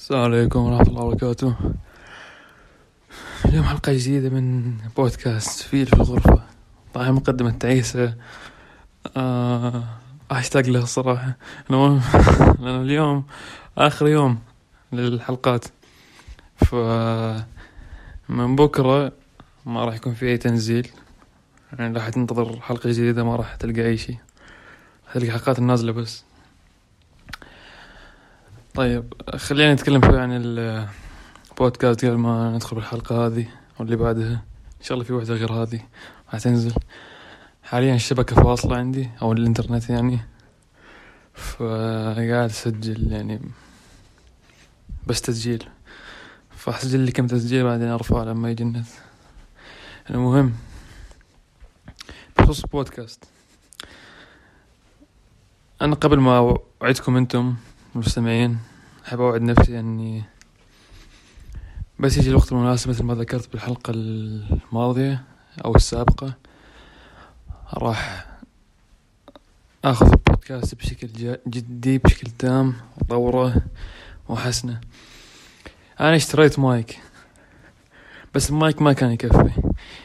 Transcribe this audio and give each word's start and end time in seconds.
السلام 0.00 0.22
عليكم 0.22 0.60
ورحمة 0.60 0.88
الله 0.88 1.02
وبركاته. 1.02 1.54
اليوم 3.44 3.64
حلقة 3.64 3.92
جديدة 3.92 4.30
من 4.30 4.74
بودكاست 4.96 5.62
فيل 5.62 5.86
في 5.86 5.92
الغرفة. 5.92 6.42
طبعا 6.94 7.10
مقدمة 7.10 7.50
تعيسة. 7.50 8.14
آه 9.16 9.84
أشتاق 10.30 10.66
له 10.66 10.82
الصراحة 10.82 11.36
المهم 11.70 12.00
لأن 12.64 12.82
اليوم 12.82 13.24
آخر 13.78 14.08
يوم 14.08 14.38
للحلقات. 14.92 15.64
ف 16.56 16.74
من 18.28 18.56
بكرة 18.56 19.12
ما 19.66 19.84
راح 19.84 19.94
يكون 19.94 20.14
في 20.14 20.26
أي 20.26 20.38
تنزيل. 20.38 20.88
يعني 21.78 21.94
راح 21.96 22.08
تنتظر 22.08 22.60
حلقة 22.60 22.90
جديدة 22.90 23.24
ما 23.24 23.36
راح 23.36 23.54
تلقى 23.54 23.86
أي 23.86 23.96
شيء. 23.96 24.16
تلقى 25.14 25.30
حلقات 25.30 25.58
النازلة 25.58 25.92
بس. 25.92 26.29
طيب 28.74 29.14
خلينا 29.36 29.74
نتكلم 29.74 30.02
شوي 30.02 30.20
عن 30.20 30.30
البودكاست 30.32 32.04
قبل 32.04 32.16
ما 32.16 32.50
ندخل 32.50 32.76
بالحلقة 32.76 33.26
هذه 33.26 33.48
واللي 33.78 33.96
بعدها. 33.96 34.32
إن 34.78 34.84
شاء 34.84 34.92
الله 34.94 35.04
في 35.04 35.12
واحدة 35.12 35.34
غير 35.34 35.52
هذه 35.52 35.80
راح 36.32 36.42
تنزل. 36.42 36.74
حاليا 37.62 37.94
الشبكة 37.94 38.36
فاصلة 38.36 38.76
عندي 38.76 39.10
أو 39.22 39.32
الإنترنت 39.32 39.90
يعني. 39.90 40.18
فقاعد 41.34 42.50
أسجل 42.50 43.12
يعني 43.12 43.40
بس 45.06 45.20
تسجيل. 45.20 45.68
فأسجل 46.50 47.00
لي 47.00 47.12
كم 47.12 47.26
تسجيل 47.26 47.64
بعدين 47.64 47.88
أرفعه 47.88 48.24
لما 48.24 48.50
يجي 48.50 48.62
النت. 48.62 48.86
المهم 50.10 50.54
بخصوص 52.38 52.64
البودكاست 52.64 53.24
أنا 55.82 55.94
قبل 55.94 56.18
ما 56.18 56.58
أوعدكم 56.82 57.16
أنتم 57.16 57.56
المستمعين 57.94 58.58
أحب 59.08 59.20
أوعد 59.20 59.42
نفسي 59.42 59.80
أني 59.80 60.24
بس 61.98 62.18
يجي 62.18 62.30
الوقت 62.30 62.52
المناسب 62.52 62.90
مثل 62.90 63.04
ما 63.04 63.14
ذكرت 63.14 63.52
بالحلقة 63.52 63.90
الماضية 63.90 65.24
أو 65.64 65.74
السابقة. 65.74 66.34
راح 67.74 68.26
أخذ 69.84 70.06
البودكاست 70.06 70.74
بشكل 70.74 71.36
جدي 71.46 71.98
بشكل 71.98 72.30
تام 72.30 72.74
وأطوره 72.98 73.62
وأحسنه. 74.28 74.80
أنا 76.00 76.16
اشتريت 76.16 76.58
مايك 76.58 76.98
بس 78.34 78.50
المايك 78.50 78.82
ما 78.82 78.92
كان 78.92 79.10
يكفي. 79.10 79.50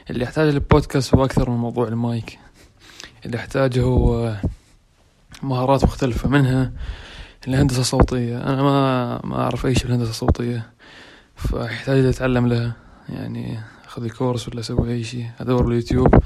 اللي 0.09 0.23
يحتاج 0.23 0.47
البودكاست 0.47 1.15
هو 1.15 1.25
أكثر 1.25 1.49
من 1.49 1.57
موضوع 1.57 1.87
المايك. 1.87 2.39
اللي 3.25 3.37
يحتاجه 3.37 3.81
هو 3.81 4.35
مهارات 5.43 5.83
مختلفة 5.83 6.29
منها. 6.29 6.71
الهندسة 7.47 7.81
الصوتية. 7.81 8.37
أنا 8.37 8.63
ما 8.63 9.19
ما 9.23 9.35
أعرف 9.41 9.65
أي 9.65 9.75
شيء 9.75 9.83
بالهندسة 9.83 10.09
الصوتية 10.09 10.69
فيحتاج 11.35 11.97
لي 11.99 12.09
أتعلم 12.09 12.47
لها. 12.47 12.73
يعني 13.09 13.59
أخذ 13.85 14.09
كورس 14.09 14.47
ولا 14.47 14.59
أسوي 14.59 14.93
أي 14.93 15.03
شيء 15.03 15.29
أدور 15.39 15.63
باليوتيوب 15.63 16.23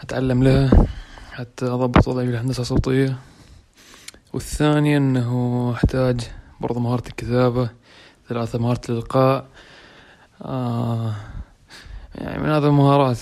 أتعلم 0.00 0.42
لها 0.42 0.86
حتى 1.32 1.66
أضبط 1.66 2.08
وضعي 2.08 2.26
بالهندسة 2.26 2.60
الصوتية. 2.60 3.16
والثاني 4.32 4.96
أنه 4.96 5.72
أحتاج 5.76 6.20
برضه 6.60 6.80
مهارة 6.80 7.08
الكتابة 7.08 7.68
ثلاثة 8.28 8.58
مهارة 8.58 8.80
الإلقاء. 8.88 9.46
آه 10.42 11.14
يعني 12.14 12.42
من 12.42 12.48
هذه 12.48 12.66
المهارات. 12.66 13.18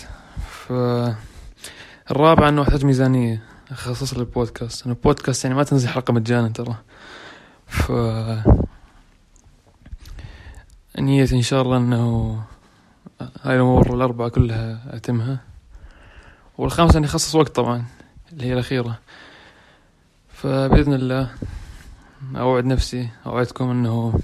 فالرابع 0.51 2.49
أنه 2.49 2.63
أحتاج 2.63 2.85
ميزانية. 2.85 3.48
اخصص 3.71 4.15
للبودكاست 4.15 4.87
أنا 4.87 4.95
البودكاست 4.95 5.45
يعني 5.45 5.57
ما 5.57 5.63
تنزل 5.65 5.89
حلقه 5.89 6.13
مجانا 6.13 6.49
ترى. 6.49 6.75
ف 7.67 7.93
نيتي 10.99 11.37
إن 11.37 11.43
شاء 11.43 11.63
الله 11.63 11.77
إنه 11.77 12.43
هاي 13.43 13.57
الأمور 13.57 13.95
الأربعة 13.95 14.29
كلها 14.29 14.97
أتمها. 14.97 15.41
والخامسة 16.59 16.99
إني 16.99 17.07
أخصص 17.07 17.35
وقت 17.35 17.57
طبعا 17.57 17.85
اللي 18.33 18.45
هي 18.45 18.53
الأخيرة. 18.53 18.99
فبإذن 20.33 20.95
الله 20.95 21.31
أوعد 22.37 22.65
نفسي 22.65 23.09
أوعدكم 23.27 23.71
إنه 23.71 24.21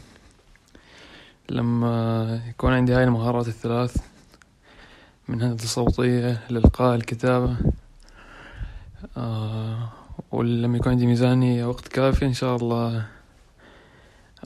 لما 1.50 2.42
يكون 2.48 2.72
عندي 2.72 2.94
هاي 2.94 3.04
المهارات 3.04 3.48
الثلاث 3.48 3.96
من 5.28 5.42
الهندسة 5.42 5.64
الصوتية 5.64 6.40
الإلقاء 6.50 6.94
الكتابة 6.94 7.56
آه 9.16 9.88
ولما 10.32 10.76
يكون 10.76 10.92
عندي 10.92 11.06
ميزانية 11.06 11.66
وقت 11.66 11.88
كافي 11.88 12.26
إن 12.26 12.32
شاء 12.32 12.56
الله 12.56 13.06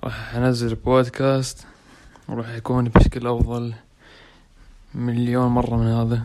راح 0.04 0.34
أنزل 0.34 0.74
بودكاست 0.74 1.66
وراح 2.28 2.48
يكون 2.48 2.88
بشكل 2.88 3.26
أفضل 3.26 3.74
مليون 4.94 5.46
مرة 5.46 5.76
من 5.76 5.86
هذا. 5.86 6.24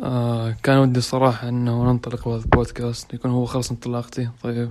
آه 0.00 0.56
كان 0.62 0.78
ودي 0.78 0.98
الصراحة 0.98 1.48
إنه 1.48 1.84
ننطلق 1.92 2.28
بهذا 2.28 2.42
البودكاست 2.44 3.14
يكون 3.14 3.30
هو 3.30 3.44
خلص 3.44 3.70
انطلاقتي 3.70 4.28
طيب. 4.42 4.70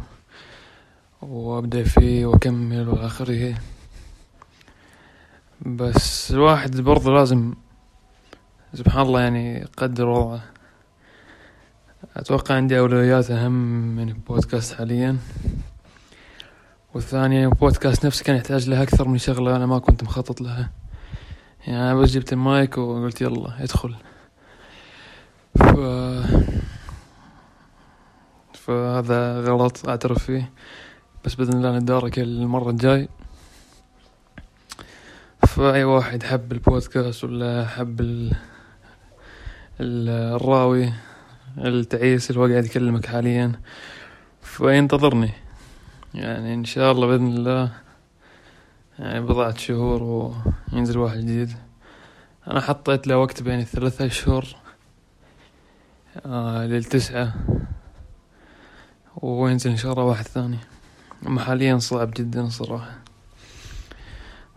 وأبدأ 1.21 1.83
فيه 1.83 2.25
وأكمل 2.25 2.89
وآخره 2.89 3.55
بس 5.61 6.31
الواحد 6.31 6.81
برضه 6.81 7.13
لازم 7.13 7.53
سبحان 8.73 9.01
الله 9.01 9.21
يعني 9.21 9.57
يقدر 9.57 10.07
وضعه. 10.07 10.56
أتوقع 12.15 12.55
عندي 12.55 12.79
أولويات 12.79 13.31
أهم 13.31 13.51
من 13.95 14.09
البودكاست 14.09 14.73
حاليا. 14.73 15.17
والثانية 16.93 17.47
البودكاست 17.47 18.05
نفسه 18.05 18.23
كان 18.23 18.35
يحتاج 18.35 18.69
له 18.69 18.83
أكثر 18.83 19.07
من 19.07 19.17
شغلة 19.17 19.55
أنا 19.55 19.65
ما 19.65 19.79
كنت 19.79 20.03
مخطط 20.03 20.41
لها. 20.41 20.69
يعني 21.67 21.81
أنا 21.81 21.95
بس 21.95 22.09
جبت 22.09 22.33
المايك 22.33 22.77
وقلت 22.77 23.21
يلا 23.21 23.63
ادخل. 23.63 23.95
ف... 25.55 25.63
فهذا 28.53 29.41
غلط 29.41 29.89
أعترف 29.89 30.23
فيه. 30.23 30.51
بس 31.25 31.35
بإذن 31.35 31.53
الله 31.53 31.77
نتدارك 31.77 32.19
المرة 32.19 32.69
الجاي. 32.69 33.09
فأي 35.47 35.83
واحد 35.83 36.23
حب 36.23 36.51
البودكاست 36.51 37.23
ولا 37.23 37.67
حب 37.67 38.01
ال... 38.01 38.33
الراوي 39.79 40.93
التعيس 41.57 42.29
اللي 42.29 42.41
هو 42.41 42.45
قاعد 42.45 42.65
يكلمك 42.65 43.05
حاليا. 43.05 43.51
فينتظرني. 44.41 45.31
يعني 46.13 46.53
إن 46.53 46.65
شاء 46.65 46.91
الله 46.91 47.07
بإذن 47.07 47.27
الله 47.27 47.71
يعني 48.99 49.21
بضعة 49.21 49.57
شهور 49.57 50.03
وينزل 50.73 50.97
واحد 50.97 51.17
جديد. 51.17 51.51
أنا 52.47 52.61
حطيت 52.61 53.07
له 53.07 53.17
وقت 53.17 53.43
بين 53.43 53.59
الثلاثة 53.59 54.05
اشهر 54.05 54.55
آه 56.25 56.65
للتسعة 56.65 57.33
وينزل 59.15 59.71
إن 59.71 59.77
شاء 59.77 59.93
الله 59.93 60.03
واحد 60.03 60.25
ثاني. 60.25 60.57
أما 61.27 61.41
حاليا 61.41 61.77
صعب 61.77 62.11
جدا 62.11 62.49
صراحة. 62.49 62.97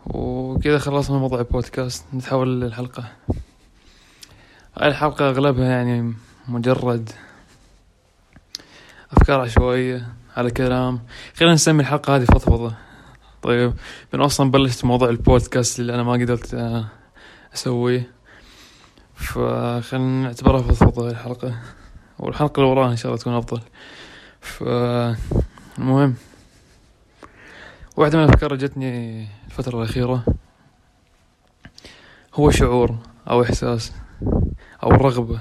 وكذا 0.06 0.78
خلصنا 0.78 1.18
موضوع 1.18 1.38
البودكاست. 1.38 2.04
نتحول 2.14 2.60
للحلقة. 2.60 3.12
هاي 4.76 4.88
الحلقة 4.88 5.28
أغلبها 5.28 5.66
يعني 5.66 6.14
مجرد 6.50 7.10
أفكار 9.12 9.40
عشوائية 9.40 10.08
على 10.36 10.50
كلام. 10.50 11.00
خلينا 11.34 11.54
نسمي 11.54 11.80
الحلقة 11.80 12.16
هذه 12.16 12.24
فضفضة. 12.24 12.74
طيب 13.42 13.74
من 14.14 14.20
أصلا 14.20 14.50
بلشت 14.50 14.84
موضوع 14.84 15.08
البودكاست 15.08 15.80
اللي 15.80 15.94
أنا 15.94 16.02
ما 16.02 16.12
قدرت 16.12 16.54
أسويه. 17.54 18.10
فخلينا 19.14 20.22
نعتبرها 20.22 20.62
فضفضة 20.62 21.10
الحلقة. 21.10 21.58
والحلقة 22.18 22.60
اللي 22.60 22.70
وراها 22.70 22.90
إن 22.90 22.96
شاء 22.96 23.06
الله 23.06 23.20
تكون 23.20 23.34
أفضل. 23.34 23.60
فالمهم 24.40 26.14
واحدة 27.96 28.18
من 28.18 28.24
الأفكار 28.24 28.52
اللي 28.52 28.66
جتني 28.66 29.26
الفترة 29.46 29.78
الأخيرة 29.78 30.24
هو 32.34 32.50
شعور 32.50 32.96
أو 33.30 33.42
إحساس 33.42 33.92
أو 34.82 34.88
رغبة 34.90 35.40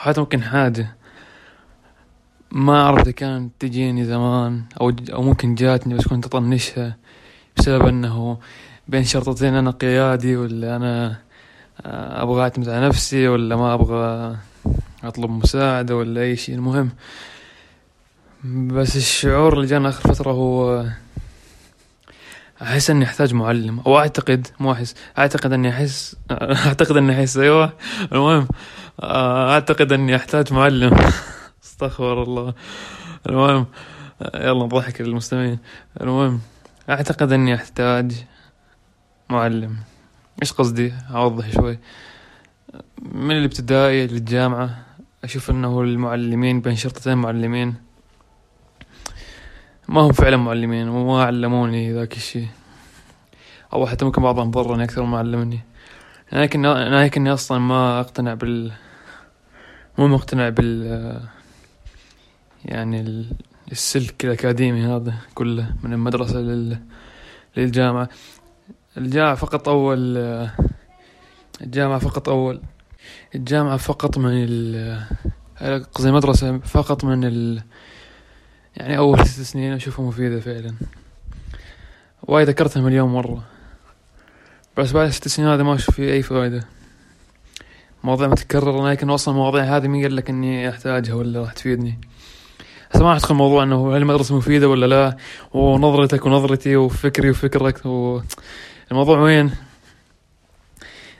حتى 0.00 0.20
ممكن 0.20 0.42
حاجة 0.42 0.96
ما 2.52 2.82
أعرف 2.82 3.00
إذا 3.00 3.10
كانت 3.10 3.52
تجيني 3.58 4.04
زمان 4.04 4.62
أو 4.80 4.92
أو 5.12 5.22
ممكن 5.22 5.54
جاتني 5.54 5.94
بس 5.94 6.08
كنت 6.08 6.24
أطنشها 6.26 6.96
بسبب 7.56 7.86
أنه 7.86 8.38
بين 8.88 9.04
شرطتين 9.04 9.54
أنا 9.54 9.70
قيادي 9.70 10.36
ولا 10.36 10.76
أنا 10.76 11.16
آه، 11.80 12.22
أبغى 12.22 12.42
أعتمد 12.42 12.68
على 12.68 12.86
نفسي 12.86 13.28
ولا 13.28 13.56
ما 13.56 13.74
أبغى 13.74 14.36
أطلب 15.04 15.30
مساعدة 15.30 15.96
ولا 15.96 16.20
أي 16.20 16.36
شيء. 16.36 16.54
المهم 16.54 16.90
بس 18.44 18.96
الشعور 18.96 19.52
اللي 19.54 19.66
جانا 19.66 19.88
آخر 19.88 20.14
فترة 20.14 20.32
هو 20.32 20.84
أحس 22.62 22.90
إني 22.90 23.04
أحتاج 23.04 23.34
معلم 23.34 23.80
أو 23.80 23.98
أعتقد 23.98 24.46
مو 24.60 24.72
أحس 24.72 24.94
أعتقد 25.18 25.52
إني 25.52 25.70
أحس 25.70 26.16
أعتقد 26.66 26.96
إني 26.96 27.12
أحس 27.12 27.36
أيوه. 27.36 27.72
المهم 28.12 28.48
آه، 29.00 29.52
أعتقد 29.54 29.92
إني 29.92 30.16
أحتاج 30.16 30.52
معلم. 30.52 30.98
أستغفر 31.64 32.22
الله. 32.22 32.54
المهم 33.28 33.66
يلا 34.34 34.64
نضحك 34.64 35.00
المستمعين 35.00 35.58
المهم 36.00 36.40
أعتقد 36.90 37.32
إني 37.32 37.54
أحتاج 37.54 38.12
معلم. 39.30 39.76
إيش 40.42 40.52
قصدي؟ 40.52 40.92
أوضح 41.14 41.50
شوي. 41.50 41.78
من 43.02 43.30
الابتدائي 43.30 44.06
للجامعة 44.06 44.78
أشوف 45.24 45.50
إنه 45.50 45.80
المعلمين 45.80 46.60
بين 46.60 46.76
شرطتين 46.76 47.18
معلمين. 47.18 47.89
ما 49.90 50.00
هم 50.00 50.12
فعلا 50.12 50.36
معلمين 50.36 50.88
وما 50.88 51.24
علموني 51.24 51.92
ذاك 51.92 52.16
الشي 52.16 52.46
أو 53.72 53.86
حتى 53.86 54.04
ممكن 54.04 54.22
بعضهم 54.22 54.50
ضرني 54.50 54.84
أكثر 54.84 55.02
ما 55.02 55.18
علمني. 55.18 55.60
لكن 56.32 56.66
لكني 56.66 57.32
أصلا 57.32 57.58
ما 57.58 58.00
أقتنع 58.00 58.34
بال 58.34 58.72
مو 59.98 60.08
مقتنع 60.08 60.48
بال 60.48 61.20
يعني 62.64 63.26
السلك 63.72 64.24
الأكاديمي 64.24 64.86
هذا 64.86 65.14
كله 65.34 65.74
من 65.82 65.92
المدرسة 65.92 66.38
لل... 66.38 66.78
للجامعة. 67.56 68.08
الجامعة 68.96 69.34
فقط 69.34 69.68
أول 69.68 70.16
الجامعة 71.60 71.98
فقط 71.98 72.28
أول 72.28 72.60
الجامعة 73.34 73.76
فقط 73.76 74.18
من 74.18 74.32
ال 74.34 75.00
قصدي 75.94 76.08
المدرسة 76.08 76.58
فقط 76.58 77.04
من 77.04 77.24
ال 77.24 77.62
يعني 78.76 78.98
أول 78.98 79.26
ست 79.28 79.40
سنين 79.40 79.72
أشوفها 79.72 80.06
مفيدة 80.06 80.40
فعلا. 80.40 80.74
وايد 82.22 82.48
ذكرتها 82.48 82.82
مليون 82.82 83.08
مرة. 83.08 83.44
بس 84.76 84.92
بعد 84.92 85.10
ست 85.10 85.28
سنين 85.28 85.48
هذا 85.48 85.62
ما 85.62 85.74
أشوف 85.74 85.94
فيه 85.94 86.12
أي 86.12 86.22
فائدة 86.22 86.64
مواضيع 88.04 88.28
متكررة 88.28 88.90
لكن 88.90 89.10
أصلا 89.10 89.34
المواضيع 89.34 89.76
هذه 89.76 89.88
مين 89.88 90.02
قال 90.02 90.16
لك 90.16 90.30
إني 90.30 90.68
أحتاجها 90.68 91.14
ولا 91.14 91.40
راح 91.40 91.52
تفيدني. 91.52 92.00
هسه 92.90 93.04
ما 93.04 93.16
أدخل 93.16 93.34
موضوع 93.34 93.62
إنه 93.62 93.96
هل 93.96 93.96
المدرسة 93.96 94.36
مفيدة 94.36 94.68
ولا 94.68 94.86
لا 94.86 95.16
ونظرتك 95.52 96.26
ونظرتي 96.26 96.76
وفكري 96.76 97.30
وفكرك 97.30 97.86
و... 97.86 98.20
الموضوع 98.90 99.18
وين؟ 99.18 99.50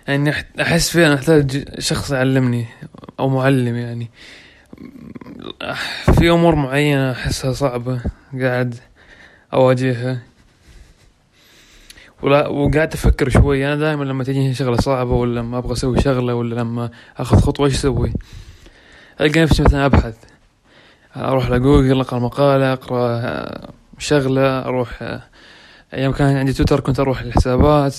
يعني 0.08 0.32
أحس 0.60 0.90
فعلا 0.90 1.14
أحتاج 1.14 1.64
شخص 1.78 2.10
يعلمني 2.10 2.66
أو 3.20 3.28
معلم 3.28 3.76
يعني. 3.76 4.10
في 6.12 6.30
أمور 6.30 6.54
معينة 6.54 7.12
أحسها 7.12 7.52
صعبة 7.52 8.00
قاعد 8.40 8.74
أواجهها. 9.54 10.22
ولا 12.22 12.48
وقاعد 12.48 12.92
أفكر 12.92 13.28
شوي. 13.28 13.66
أنا 13.66 13.76
دائما 13.76 14.04
لما 14.04 14.24
تجيني 14.24 14.54
شغلة 14.54 14.76
صعبة 14.76 15.12
ولا 15.12 15.40
لما 15.40 15.58
أبغى 15.58 15.72
أسوي 15.72 16.00
شغلة 16.00 16.34
ولا 16.34 16.54
لما 16.54 16.90
أخذ 17.16 17.40
خطوة 17.40 17.66
إيش 17.66 17.74
أسوي؟ 17.74 18.12
ألقى 19.20 19.42
نفسي 19.42 19.62
مثلا 19.62 19.86
أبحث. 19.86 20.16
أروح 21.16 21.50
لجوجل 21.50 22.00
أقرأ 22.00 22.18
مقالة 22.18 22.72
أقرأ 22.72 23.20
شغلة 23.98 24.58
أروح 24.58 25.20
أيام 25.94 26.12
كان 26.12 26.36
عندي 26.36 26.52
تويتر 26.52 26.80
كنت 26.80 27.00
أروح 27.00 27.20
الحسابات 27.20 27.94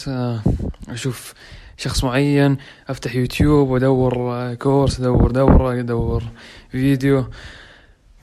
أشوف 0.89 1.33
شخص 1.81 2.03
معين 2.03 2.57
أفتح 2.89 3.15
يوتيوب 3.15 3.69
وأدور 3.69 4.53
كورس 4.53 4.99
أدور 4.99 5.31
دورة 5.31 5.79
أدور 5.79 6.23
فيديو. 6.69 7.25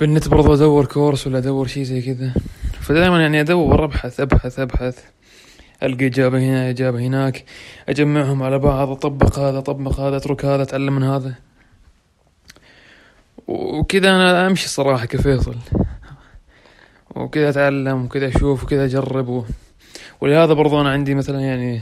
بالنت 0.01 0.29
برضو 0.29 0.55
أدور 0.55 0.87
كورس 0.87 1.27
ولا 1.27 1.39
أدور 1.39 1.67
شي 1.67 1.85
زي 1.85 2.03
كذا. 2.03 2.35
فدائما 2.81 3.23
يعني 3.23 3.41
أدور 3.41 3.85
أبحث 3.85 4.21
أبحث 4.21 4.59
أبحث. 4.59 5.05
القى 5.83 6.07
إجابة 6.07 6.39
هنا 6.39 6.71
إجابة 6.71 6.99
هناك. 6.99 7.45
أجمعهم 7.89 8.43
على 8.43 8.59
بعض 8.59 8.91
أطبق 8.91 9.39
هذا 9.39 9.59
أطبق 9.59 10.01
هذا 10.01 10.17
أترك 10.17 10.45
هذا 10.45 10.63
أتعلم 10.63 10.97
من 10.97 11.03
هذا. 11.03 11.35
وكذا 13.47 14.11
أنا 14.11 14.47
أمشي 14.47 14.65
الصراحة 14.65 15.07
كفيصل. 15.07 15.57
وكذا 17.17 17.49
أتعلم 17.49 18.05
وكذا 18.05 18.29
أشوف 18.29 18.65
وكذا 18.65 18.85
أجرب. 18.85 19.45
ولهذا 20.21 20.53
برضو 20.53 20.81
أنا 20.81 20.91
عندي 20.91 21.15
مثلا 21.15 21.41
يعني 21.41 21.81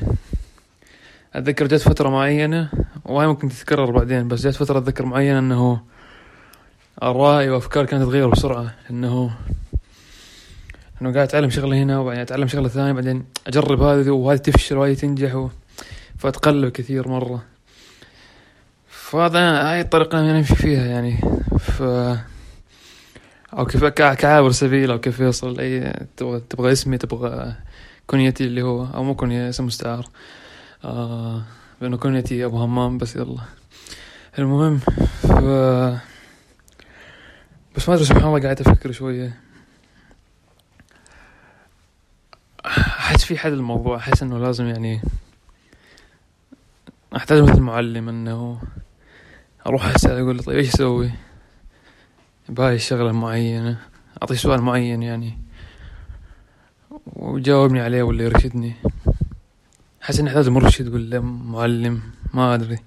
اتذكر 1.37 1.67
جت 1.67 1.81
فترة 1.81 2.09
معينة 2.09 2.69
وهاي 3.05 3.27
ممكن 3.27 3.49
تتكرر 3.49 3.91
بعدين 3.91 4.29
بس 4.29 4.47
جت 4.47 4.55
فترة 4.55 4.79
اتذكر 4.79 5.07
معينة 5.07 5.39
إنه 5.39 5.81
ارائي 7.03 7.51
وافكاري 7.51 7.87
كانت 7.87 8.03
تتغير 8.03 8.29
بسرعة 8.29 8.75
إنه 8.91 9.31
إنه 11.03 11.13
قاعد 11.13 11.29
أتعلم 11.29 11.51
شغلة 11.51 11.77
هنا 11.77 11.99
وبعدين 11.99 12.21
أتعلم 12.21 12.47
شغلة 12.47 12.69
ثانية 12.69 12.93
بعدين 12.93 13.25
أجرب 13.47 13.83
هذه 13.83 14.11
وهذه 14.11 14.39
تفشل 14.39 14.77
وهذه 14.77 14.95
تنجح 14.95 15.35
و... 15.35 15.49
فأتقلب 16.19 16.73
كثير 16.73 17.09
مرة. 17.09 17.43
فهذا 18.89 19.71
هاي 19.71 19.81
الطريقة 19.81 20.21
اللي 20.21 20.33
نمشي 20.33 20.55
فيها 20.55 20.87
يعني. 20.87 21.19
ف 21.59 21.83
أو 23.53 23.67
كيف 23.67 23.85
كعابر 23.85 24.51
سبيل 24.51 24.91
أو 24.91 25.01
كيف 25.01 25.21
يوصل 25.21 25.61
أي 25.61 25.93
تبغى 26.17 26.41
تبغى 26.41 26.73
اسمي 26.73 26.99
تبغى 26.99 27.55
كنيتي 28.07 28.45
اللي 28.45 28.63
هو 28.63 28.87
أو 28.95 29.05
مو 29.05 29.15
كنية 29.15 29.49
اسم 29.49 29.67
مستعار. 29.67 30.09
آه 30.87 31.43
بأنه 31.81 31.97
كنيتي 31.97 32.45
أبو 32.45 32.59
همام 32.59 32.99
بس 32.99 33.17
يلا. 33.17 33.43
المهم 34.39 34.79
ف 34.79 35.33
بس 37.77 37.89
ما 37.89 37.95
أدري 37.95 38.05
سبحان 38.05 38.25
الله 38.25 38.41
قاعد 38.41 38.61
أفكر 38.61 38.93
شوية. 38.93 39.41
أحس 42.67 43.25
في 43.25 43.39
حد 43.39 43.53
الموضوع 43.53 43.97
أحس 43.97 44.23
إنه 44.23 44.39
لازم 44.39 44.67
يعني 44.67 45.01
أحتاج 47.17 47.43
مثل 47.43 47.61
معلم 47.61 48.09
إنه 48.09 48.63
أروح 49.67 49.87
أسأل 49.87 50.19
أقول 50.19 50.37
له 50.37 50.43
طيب 50.43 50.59
إيش 50.59 50.75
أسوي 50.75 51.11
بهاي 52.49 52.75
الشغله 52.75 53.13
معينة؟ 53.13 53.79
أعطيه 54.23 54.35
سؤال 54.35 54.63
معين 54.63 55.03
يعني 55.03 55.39
ويجاوبني 57.07 57.81
عليه 57.81 58.03
ولا 58.03 58.25
يرشدني؟ 58.25 58.75
حاسس 60.07 60.21
اني 60.21 60.29
احتاج 60.29 60.49
مرشد 60.49 60.89
ولا 60.95 61.21
معلم 61.21 62.03
ما 62.35 62.55
أدري. 62.55 62.79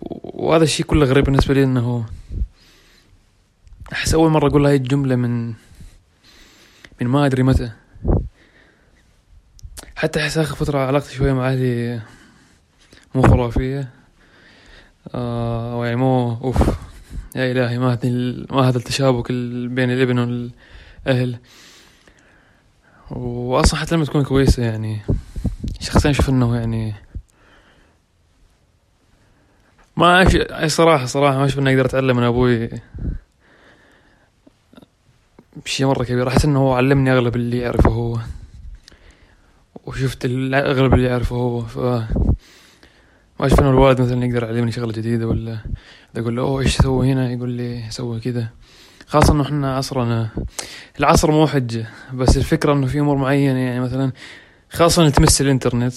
وهذا 0.00 0.64
الشيء 0.64 0.86
كله 0.86 1.06
غريب 1.06 1.24
بالنسبة 1.24 1.54
لي 1.54 1.64
إنه 1.64 2.06
أحس 3.92 4.14
أول 4.14 4.30
مرة 4.30 4.48
أقول 4.48 4.66
هاي 4.66 4.76
الجملة 4.76 5.16
من 5.16 5.48
من 7.00 7.06
ما 7.06 7.26
أدري 7.26 7.42
متى. 7.42 7.70
حتى 9.96 10.20
أحس 10.20 10.38
آخر 10.38 10.54
فترة 10.54 10.78
علاقتي 10.78 11.14
شوية 11.14 11.32
مع 11.32 11.48
أهلي 11.48 12.00
مو 13.14 13.22
خرافية. 13.22 13.88
آه 15.14 15.84
يعني 15.84 15.96
مو 15.96 16.32
أوف 16.32 16.68
يا 17.36 17.52
إلهي 17.52 17.78
ما 17.78 17.92
هذا 17.92 18.08
ما 18.50 18.68
هذا 18.68 18.78
التشابك 18.78 19.32
بين 19.32 19.90
الابن 19.90 20.18
والأهل. 20.18 21.38
واصلا 23.10 23.80
حتى 23.80 23.94
لما 23.94 24.04
تكون 24.04 24.24
كويسة 24.24 24.62
يعني 24.62 25.00
شخصيا 25.80 26.10
أشوف 26.10 26.28
إنه 26.28 26.56
يعني 26.56 26.94
ما 29.96 30.20
أي 30.62 30.68
صراحة 30.68 31.06
صراحة 31.06 31.38
ما 31.38 31.44
أشوف 31.44 31.58
إني 31.58 31.70
أقدر 31.70 31.86
أتعلم 31.86 32.16
من 32.16 32.22
أبوي 32.22 32.70
بشي 35.64 35.84
مرة 35.84 36.04
كبير. 36.04 36.28
احس 36.28 36.44
إنه 36.44 36.58
هو 36.58 36.72
علمني 36.72 37.12
أغلب 37.12 37.36
اللي 37.36 37.58
يعرفه 37.58 37.90
هو 37.90 38.18
وشفت 39.84 40.24
أغلب 40.54 40.94
اللي 40.94 41.08
يعرفه 41.08 41.36
هو. 41.36 41.60
ف 41.60 41.78
ما 43.40 43.46
أشوف 43.46 43.60
إنه 43.60 43.70
الوالد 43.70 44.00
مثلا 44.00 44.24
يقدر 44.24 44.42
يعلمني 44.44 44.72
شغلة 44.72 44.92
جديدة 44.92 45.26
ولا 45.26 45.58
أقول 46.16 46.36
له 46.36 46.42
أوه 46.42 46.60
إيش 46.60 46.76
تسوي 46.76 47.12
هنا؟ 47.12 47.32
يقول 47.32 47.50
لي 47.50 47.84
سوي 47.90 48.20
كذا. 48.20 48.48
خاصة 49.06 49.32
إنه 49.32 49.42
إحنا 49.42 49.76
عصرنا 49.76 50.28
العصر 51.00 51.30
مو 51.30 51.46
حجة 51.46 51.86
بس 52.14 52.36
الفكرة 52.36 52.72
إنه 52.72 52.86
في 52.86 53.00
أمور 53.00 53.16
معينة 53.16 53.58
يعني 53.58 53.80
مثلا 53.80 54.12
خاصة 54.70 55.08
تمس 55.08 55.40
الإنترنت. 55.40 55.94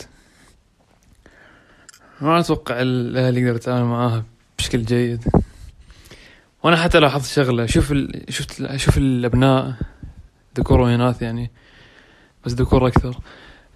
ما 2.21 2.39
أتوقع 2.39 2.81
الأهل 2.81 3.37
يقدر 3.37 3.55
يتعامل 3.55 3.85
معاها 3.85 4.25
بشكل 4.57 4.85
جيد. 4.85 5.25
وأنا 6.63 6.77
حتى 6.77 6.99
لاحظت 6.99 7.25
شغلة 7.25 7.65
شوف 7.65 7.91
ال... 7.91 8.25
شفت 8.29 8.75
شوف 8.75 8.97
الأبناء 8.97 9.75
ذكور 10.57 10.81
واناث 10.81 11.21
يعني 11.21 11.51
بس 12.45 12.51
ذكور 12.51 12.87
أكثر. 12.87 13.19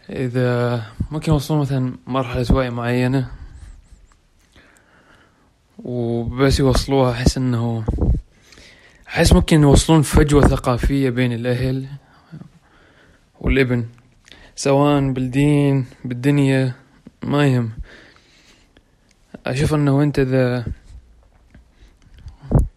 إذا 0.09 0.83
ممكن 1.11 1.31
يوصلون 1.31 1.61
مثلا 1.61 1.97
مرحلة 2.07 2.45
وعي 2.51 2.69
معينة 2.69 3.31
وبس 5.77 6.59
يوصلوها 6.59 7.11
أحس 7.11 7.37
إنه 7.37 7.85
أحس 9.07 9.33
ممكن 9.33 9.61
يوصلون 9.61 10.01
فجوة 10.01 10.47
ثقافية 10.47 11.09
بين 11.09 11.33
الأهل 11.33 11.87
والابن. 13.39 13.85
سواء 14.55 15.11
بالدين 15.11 15.85
بالدنيا 16.05 16.73
ما 17.23 17.47
يهم. 17.47 17.71
أشوف 19.45 19.73
أنه 19.73 20.03
أنت 20.03 20.19
إذا 20.19 20.65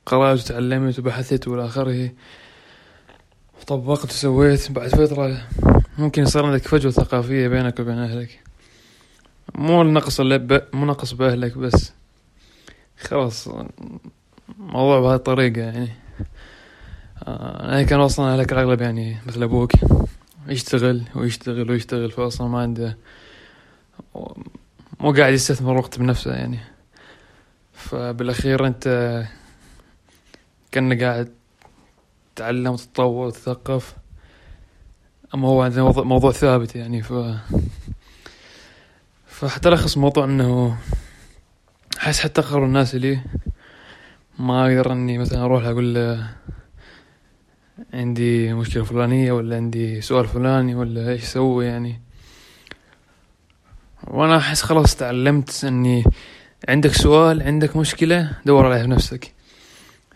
قرأت 0.07 0.39
وتعلمت 0.39 0.99
وبحثت 0.99 1.49
والى 1.49 1.65
آخره 1.65 2.11
وطبقت 3.61 4.05
وسويت 4.05 4.73
بعد 4.73 4.89
فترة 4.89 5.43
ممكن 5.99 6.23
يصير 6.23 6.47
عندك 6.47 6.63
فجوة 6.63 6.93
ثقافية 6.93 7.49
بينك 7.49 7.81
وبين 7.81 7.99
أهلك. 7.99 8.41
مو 9.55 9.83
النقص 9.83 10.21
مو 10.21 10.87
نقص 10.87 11.13
بأهلك 11.13 11.59
بس. 11.59 11.93
خلاص 13.01 13.49
موضوع 14.59 15.01
بهذه 15.01 15.15
الطريقة 15.15 15.61
يعني. 15.61 15.89
آه، 17.27 17.65
أنا 17.65 17.83
كان 17.83 18.01
أصلا 18.01 18.35
أهلك 18.35 18.53
الأغلب 18.53 18.81
يعني 18.81 19.17
مثل 19.27 19.43
أبوك. 19.43 19.73
يشتغل 20.49 21.03
ويشتغل 21.15 21.71
ويشتغل 21.71 22.11
فأصلا 22.11 22.49
ما 22.49 22.61
عنده 22.61 22.99
مو 25.01 25.13
قاعد 25.13 25.33
يستثمر 25.33 25.77
وقت 25.77 25.99
بنفسه 25.99 26.35
يعني. 26.35 26.59
فبالأخير 27.73 28.67
أنت 28.67 29.25
كأنك 30.73 31.03
قاعد 31.03 31.33
تتعلم 32.35 32.73
وتتطور 32.73 33.27
وتتثقف 33.27 33.97
أما 35.35 35.49
هو 35.49 35.63
عندنا 35.63 35.83
موضوع 35.83 36.33
ثابت 36.33 36.77
يعني. 36.77 37.03
ف 37.03 37.13
فحتى 39.27 39.69
ألخص 39.69 39.95
الموضوع 39.95 40.25
أنه 40.25 40.79
أحس 41.99 42.21
حتى 42.21 42.41
أقرب 42.41 42.63
الناس 42.63 42.95
لي 42.95 43.21
ما 44.39 44.63
أقدر 44.63 44.93
إني 44.93 45.19
مثلا 45.19 45.45
أروح 45.45 45.65
أقول 45.65 45.95
له 45.95 46.31
عندي 47.95 48.55
مشكلة 48.55 48.85
فلانية 48.85 49.33
ولا 49.33 49.57
عندي 49.57 50.01
سؤال 50.01 50.27
فلاني 50.29 50.75
ولا 50.75 51.09
إيش 51.11 51.23
أسوي 51.23 51.67
يعني. 51.67 52.01
وأنا 54.07 54.37
أحس 54.37 54.63
خلاص 54.63 54.97
تعلمت 54.97 55.65
إني 55.65 56.05
عندك 56.69 56.93
سؤال 56.93 57.43
عندك 57.43 57.77
مشكلة 57.77 58.33
دور 58.47 58.67
عليها 58.67 58.87
بنفسك. 58.87 59.33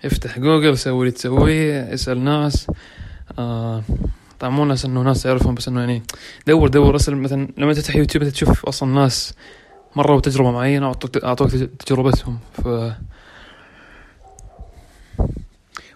افتح 0.04 0.38
جوجل 0.38 0.78
سوي 0.78 1.00
اللي 1.00 1.11
تسويه 1.11 1.95
اسأل 1.95 2.25
ناس. 2.25 2.66
آه 3.38 3.83
طبعا 4.40 4.52
مو 4.52 4.64
ناس 4.64 4.85
إنه 4.85 5.02
ناس 5.02 5.26
يعرفهم 5.26 5.54
بس 5.54 5.69
إنه 5.69 5.81
يعني 5.81 6.02
دور 6.47 6.69
دور. 6.69 6.97
اسأل 6.97 7.16
مثلا 7.16 7.49
لما 7.59 7.73
تفتح 7.73 7.97
يوتيوب 7.97 8.25
تشوف 8.25 8.66
أصلا 8.66 8.95
ناس 8.95 9.35
مروا 9.97 10.19
بتجربة 10.19 10.50
معينة 10.50 10.87
أعطوك 11.25 11.50
تجربتهم. 11.50 12.38
ف 12.52 12.69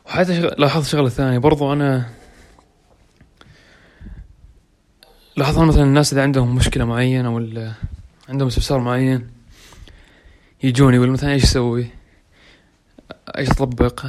وحتى 0.06 0.40
لاحظت 0.58 0.86
شغلة 0.86 1.08
ثانية. 1.08 1.38
برضو 1.38 1.72
أنا 1.72 2.06
لاحظت 5.36 5.58
مثلا 5.58 5.82
الناس 5.82 6.12
اذا 6.12 6.22
عندهم 6.22 6.54
مشكلة 6.54 6.84
معينة 6.84 7.34
ولا 7.34 7.72
عندهم 8.28 8.48
استفسار 8.48 8.78
معين 8.78 9.30
يجوني 10.62 10.96
يقول 10.96 11.10
مثلا 11.10 11.32
إيش 11.32 11.44
أسوي؟ 11.44 11.86
إيش 13.38 13.50
أطبق؟ 13.50 14.06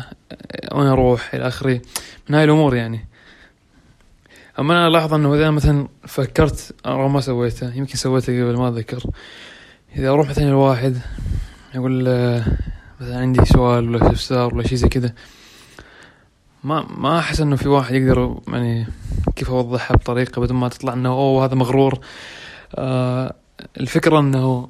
وين 0.72 0.88
أروح؟ 0.88 1.34
إلى 1.34 1.48
آخره. 1.48 1.82
من 2.30 2.36
هاي 2.36 2.44
الأمور 2.44 2.76
يعني. 2.76 3.06
أما 4.60 4.74
أنا 4.74 4.88
الاحظ 4.88 5.14
أنه 5.14 5.36
إذا 5.36 5.52
مثلا 5.52 5.88
فكرت 6.08 6.76
أنا 6.86 7.08
ما 7.08 7.22
سويته 7.22 7.76
يمكن 7.76 7.96
سويته 7.96 8.44
قبل 8.44 8.58
ما 8.58 8.68
أتذكر. 8.68 9.04
إذا 9.96 10.10
أروح 10.10 10.30
مثلا 10.30 10.48
الواحد 10.48 10.98
يقول 11.76 12.04
مثلا 13.02 13.20
عندي 13.20 13.46
سؤال 13.46 13.90
ولا 13.90 14.08
استفسار 14.08 14.56
ولا 14.56 14.68
شيء 14.68 14.78
زي 14.78 14.90
كذا 14.90 15.14
ما 16.68 16.88
ما 16.98 17.20
أحس 17.20 17.42
إنه 17.42 17.56
في 17.56 17.68
واحد 17.68 17.96
يقدر 17.96 18.40
يعني 18.48 18.88
كيف 19.36 19.50
أوضحها 19.50 19.98
بطريقة 19.98 20.42
بدون 20.42 20.58
ما 20.58 20.70
تطلع 20.70 20.94
إنه 20.94 21.10
أوه 21.10 21.46
هذا 21.46 21.56
مغرور. 21.56 22.00
آه 22.76 23.36
الفكرة 23.80 24.20
إنه 24.20 24.70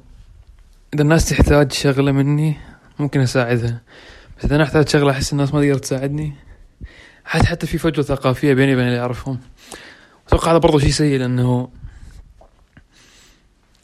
إذا 0.94 1.02
الناس 1.02 1.28
تحتاج 1.28 1.72
شغلة 1.72 2.12
مني 2.12 2.56
ممكن 2.98 3.20
أساعدها. 3.20 3.82
بس 4.38 4.44
إذا 4.44 4.56
أنا 4.56 4.64
أحتاج 4.64 4.88
شغلة 4.88 5.10
أحس 5.10 5.32
الناس 5.32 5.54
ما 5.54 5.60
تقدر 5.60 5.78
تساعدني. 5.78 6.34
حتى 7.24 7.46
حتى 7.46 7.66
في 7.66 7.78
فجوة 7.78 8.04
ثقافية 8.04 8.54
بيني 8.54 8.74
وبين 8.74 8.86
اللي 8.86 9.00
أعرفهم. 9.00 9.40
أتوقع 10.28 10.50
هذا 10.50 10.58
برضو 10.58 10.78
شيء 10.78 10.90
سيء 10.90 11.18
لأنه 11.18 11.68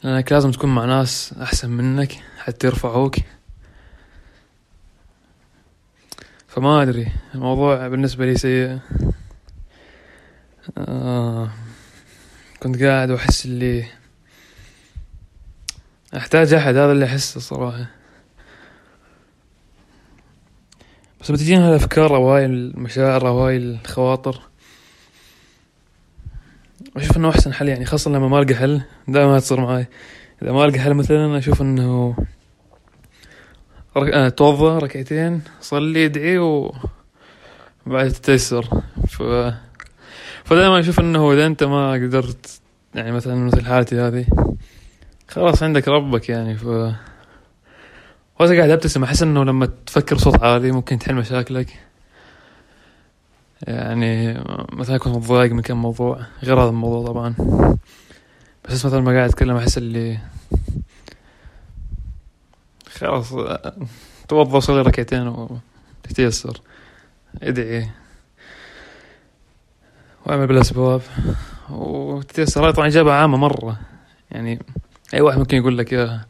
لأنك 0.03 0.31
لازم 0.31 0.51
تكون 0.51 0.75
مع 0.75 0.85
ناس 0.85 1.33
أحسن 1.41 1.69
منك 1.69 2.11
حتى 2.37 2.67
يرفعوك. 2.67 3.15
فما 6.55 6.81
أدري 6.81 7.11
الموضوع 7.35 7.87
بالنسبة 7.87 8.25
لي 8.25 8.37
سيء. 8.37 8.79
آه 10.77 11.49
كنت 12.59 12.83
قاعد 12.83 13.11
واحس 13.11 13.45
اللي 13.45 13.85
أحتاج 16.17 16.53
أحد 16.53 16.75
هذا 16.75 16.91
اللي 16.91 17.05
أحسه 17.05 17.39
صراحة. 17.39 17.85
بس 21.21 21.31
بتجينا 21.31 21.69
الأفكار 21.69 22.15
أو 22.15 22.31
هاي 22.31 22.45
المشاعر 22.45 23.27
أو 23.27 23.45
هاي 23.45 23.57
الخواطر 23.57 24.41
أشوف 26.95 27.17
إنه 27.17 27.29
أحسن 27.29 27.53
حل 27.53 27.67
يعني 27.69 27.85
خاصة 27.85 28.11
لما 28.11 28.27
ما 28.27 28.39
ألقى 28.39 28.55
حل 28.55 28.81
دائما 29.07 29.39
تصير 29.39 29.61
معاي. 29.61 29.87
إذا 30.41 30.51
ما 30.51 30.65
ألقى 30.65 30.79
حل 30.79 30.93
مثلا 30.93 31.37
رك... 31.37 31.61
آه 31.79 32.15
توضى 34.37 34.85
ركعتين 34.85 35.41
صلي 35.61 36.05
ادعي 36.05 36.37
و 36.37 36.75
بعد 37.85 38.09
تتيسر 38.09 38.65
ف 39.07 39.23
فدائما 40.43 40.79
أشوف 40.79 40.99
إنه 40.99 41.33
إذا 41.33 41.45
أنت 41.45 41.63
ما 41.63 41.93
قدرت 41.93 42.59
يعني 42.95 43.11
مثلا 43.11 43.35
مثل 43.35 43.65
حالتي 43.65 43.99
هذه 43.99 44.25
خلاص 45.27 45.63
عندك 45.63 45.87
ربك 45.87 46.29
يعني. 46.29 46.55
ف 46.55 46.65
وأنا 48.39 48.57
قاعد 48.57 48.69
أبتسم 48.69 49.03
أحس 49.03 49.23
إنه 49.23 49.43
لما 49.43 49.69
تفكر 49.85 50.15
بصوت 50.15 50.43
عالي 50.43 50.71
ممكن 50.71 50.99
تحل 50.99 51.15
مشاكلك. 51.15 51.79
يعني 53.67 54.43
مثلا 54.73 54.97
كنت 54.97 55.15
متضايق 55.15 55.51
من 55.51 55.61
كم 55.61 55.81
موضوع 55.81 56.19
غير 56.43 56.61
هذا 56.61 56.69
الموضوع 56.69 57.07
طبعا. 57.07 57.35
بس 58.65 58.85
مثلا 58.85 59.01
ما 59.01 59.11
قاعد 59.11 59.29
أتكلم 59.29 59.55
أحس 59.55 59.77
اللي 59.77 60.19
خلاص 62.95 63.33
توضى 64.27 64.57
وصلي 64.57 64.81
ركعتين 64.81 65.27
وتتيسر 66.03 66.61
ادعي. 67.43 67.89
واعمل 70.25 70.47
بالأسباب 70.47 71.01
وتتيسر 71.69 72.65
هاي 72.65 72.73
طبعا 72.73 72.87
إجابة 72.87 73.13
عامة 73.13 73.37
مرة. 73.37 73.79
يعني 74.31 74.59
أي 75.13 75.21
واحد 75.21 75.37
ممكن 75.37 75.57
يقول 75.57 75.77
لك 75.77 75.93
اياها 75.93 76.25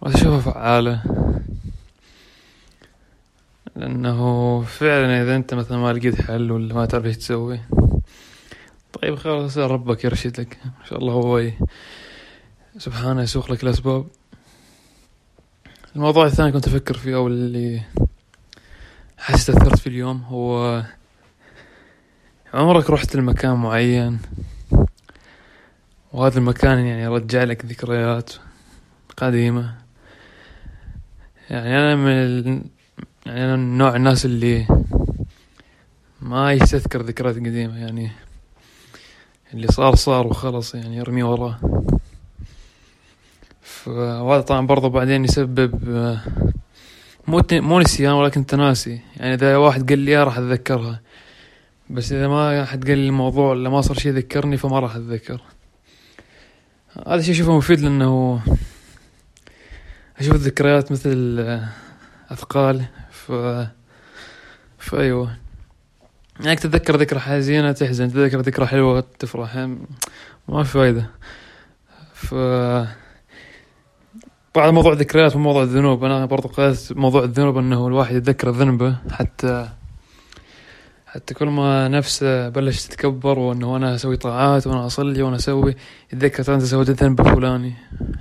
واشوفها 0.00 0.40
فعالة. 0.40 1.02
لأنه 3.76 4.60
فعلا 4.62 5.22
إذا 5.22 5.36
أنت 5.36 5.54
مثلا 5.54 5.78
ما 5.78 5.92
لقيت 5.92 6.22
حل 6.22 6.52
ولا 6.52 6.74
ما 6.74 6.86
تعرف 6.86 7.04
إيش 7.04 7.16
تسوي. 7.16 7.60
طيب 9.02 9.14
خلاص 9.14 9.58
ربك 9.58 10.04
يرشدك. 10.04 10.58
إن 10.64 10.86
شاء 10.88 10.98
الله 10.98 11.12
هو 11.12 11.50
سبحانه 12.78 13.22
يسوق 13.22 13.52
لك 13.52 13.62
الأسباب. 13.62 14.06
الموضوع 15.96 16.26
الثاني 16.26 16.52
كنت 16.52 16.68
أفكر 16.68 16.96
فيه 16.96 17.14
أو 17.16 17.26
اللي 17.26 17.82
حسيت 19.18 19.56
اثرت 19.56 19.78
في 19.78 19.86
اليوم 19.86 20.22
هو 20.22 20.82
عمرك 22.54 22.90
رحت 22.90 23.16
لمكان 23.16 23.54
معين؟ 23.54 24.18
وهذا 26.12 26.38
المكان 26.38 26.78
يعني 26.78 27.06
رجع 27.08 27.44
لك 27.44 27.64
ذكريات 27.64 28.32
قديمة. 29.16 29.74
يعني 31.50 31.78
أنا 31.78 31.96
من 31.96 32.10
ال... 32.12 32.62
يعني 33.26 33.44
أنا 33.44 33.56
من 33.56 33.78
نوع 33.78 33.96
الناس 33.96 34.24
اللي 34.24 34.66
ما 36.20 36.52
يستذكر 36.52 37.02
ذكريات 37.02 37.36
قديمة 37.36 37.78
يعني 37.78 38.10
اللي 39.54 39.66
صار 39.66 39.94
صار 39.94 40.26
وخلص 40.26 40.74
يعني 40.74 41.00
ارميه 41.00 41.24
وراه. 41.24 41.58
فهذا 43.84 44.40
طبعا 44.40 44.66
برضه 44.66 44.88
بعدين 44.88 45.24
يسبب 45.24 45.70
مو 47.28 47.42
مو 47.52 47.80
نسيان 47.80 48.12
ولكن 48.12 48.46
تناسي. 48.46 49.00
يعني 49.16 49.34
إذا 49.34 49.56
واحد 49.56 49.88
قال 49.88 49.98
لي 49.98 50.22
راح 50.24 50.38
أتذكرها. 50.38 51.00
بس 51.90 52.12
إذا 52.12 52.28
ما 52.28 52.62
أحد 52.62 52.88
قال 52.88 52.98
لي 52.98 53.06
الموضوع 53.06 53.50
ولا 53.50 53.70
ما 53.70 53.80
صار 53.80 53.98
شيء 53.98 54.12
يذكرني 54.12 54.56
فما 54.56 54.80
راح 54.80 54.96
أتذكر. 54.96 55.40
هذا 57.06 57.14
الشيء 57.14 57.34
أشوفه 57.34 57.56
مفيد 57.56 57.80
لأنه 57.80 58.40
أشوف 60.18 60.34
الذكريات 60.34 60.92
مثل 60.92 61.38
أثقال. 62.30 62.84
ف 63.10 63.32
فايوه 64.78 65.36
يعني 66.40 66.56
تتذكر 66.56 66.96
ذكرى 66.96 67.20
حزينة 67.20 67.72
تحزن. 67.72 68.08
تتذكر 68.08 68.40
ذكرى 68.40 68.66
حلوة 68.66 69.04
تفرح. 69.18 69.56
ما 70.48 70.62
في 70.62 70.72
فايدة. 70.72 71.10
ف 72.14 72.34
بعد 74.54 74.72
موضوع 74.72 74.92
الذكريات 74.92 75.36
وموضوع 75.36 75.62
الذنوب. 75.62 76.04
أنا 76.04 76.26
برضو 76.26 76.48
قلت 76.48 76.92
موضوع 76.96 77.24
الذنوب 77.24 77.58
إنه 77.58 77.86
الواحد 77.86 78.14
يتذكر 78.14 78.50
ذنبه 78.50 78.96
حتى 79.10 79.68
حتى 81.06 81.34
كل 81.34 81.46
ما 81.46 81.88
نفسه 81.88 82.48
بلش 82.48 82.86
تتكبر 82.86 83.38
وإنه 83.38 83.76
أنا 83.76 83.94
أسوي 83.94 84.16
طاعات 84.16 84.66
وأنا 84.66 84.86
أصلي 84.86 85.22
وأنا 85.22 85.36
أسوي 85.36 85.76
يتذكر 86.12 86.54
أنت 86.54 86.62
سويت 86.62 86.88
الذنب 86.88 87.20
الفلاني. 87.20 87.74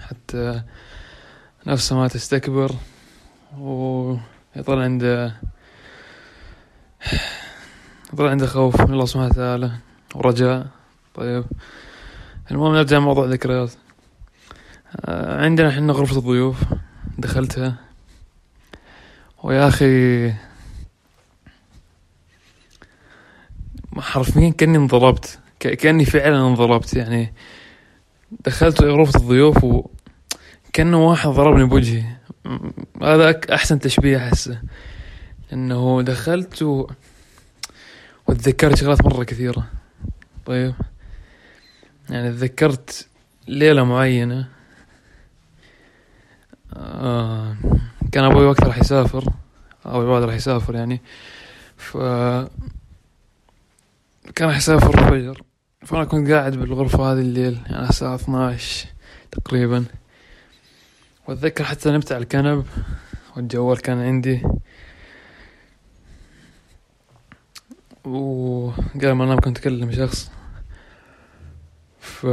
حتى 0.10 0.62
نفسه 1.68 1.96
ما 1.96 2.08
تستكبر 2.08 2.72
ويظل 3.60 4.80
عنده 4.82 5.36
يظل 8.14 8.28
عنده 8.28 8.48
خوف 8.48 8.82
من 8.82 8.94
الله 8.94 9.06
سبحانه 9.06 9.28
وتعالى 9.28 9.72
ورجاء. 10.16 10.68
طيب 11.14 11.46
المهم 12.52 12.76
نرجع 12.76 12.98
لموضوع 12.98 13.26
الذكريات. 13.26 13.72
عندنا 15.08 15.70
إحنا 15.70 15.94
غرفة 15.94 16.18
الضيوف 16.18 16.64
دخلتها. 17.18 17.76
ويا 19.44 19.68
أخي 19.68 20.34
حرفيا 23.98 24.50
كأني 24.50 24.78
انضربت. 24.78 25.40
كأني 25.60 26.06
فعلا 26.06 26.48
انضربت. 26.48 26.94
يعني 26.94 27.34
دخلت 28.46 28.84
غرفة 28.84 29.20
الضيوف 29.20 29.64
و 29.64 29.90
كأنه 30.74 31.08
واحد 31.08 31.30
ضربني 31.30 31.64
بوجهي. 31.64 32.04
هذا 33.02 33.40
أحسن 33.54 33.80
تشبيه 33.80 34.18
أحسه. 34.18 34.62
إنه 35.54 36.02
دخلت 36.02 36.62
و... 36.62 36.88
وتذكرت 38.28 38.78
شغلات 38.78 39.06
مرة 39.06 39.24
كثيرة. 39.24 39.68
طيب؟ 40.46 40.74
يعني 42.10 42.32
تذكرت 42.32 43.08
ليلة 43.48 43.84
معينة. 43.84 44.48
آه 46.76 47.56
كان 48.12 48.24
أبوي 48.24 48.46
وقت 48.46 48.64
راح 48.64 48.78
يسافر. 48.78 49.34
أبوي 49.86 50.08
بعد 50.08 50.24
راح 50.24 50.36
يسافر 50.36 50.76
يعني. 50.76 51.02
ف 51.78 51.98
كان 54.36 54.48
راح 54.48 54.58
يسافر 54.58 55.00
الفجر. 55.00 55.42
فأنا 55.86 56.06
كنت 56.06 56.32
قاعد 56.32 56.56
بالغرفة 56.56 57.12
هذه 57.12 57.20
الليل 57.20 57.60
يعني 57.66 57.90
الساعة 57.90 58.16
12 58.16 58.88
تقريبا. 59.32 59.86
وأتذكر 61.28 61.64
حتى 61.64 61.92
نمت 61.92 62.12
على 62.12 62.24
الكنب 62.24 62.66
والجوال 63.36 63.82
كان 63.82 64.00
عندي. 64.02 64.44
وقبل 68.06 69.12
ما 69.12 69.24
أنام 69.24 69.40
كنت 69.40 69.58
أكلم 69.58 69.92
شخص. 69.92 70.32
ف 72.00 72.26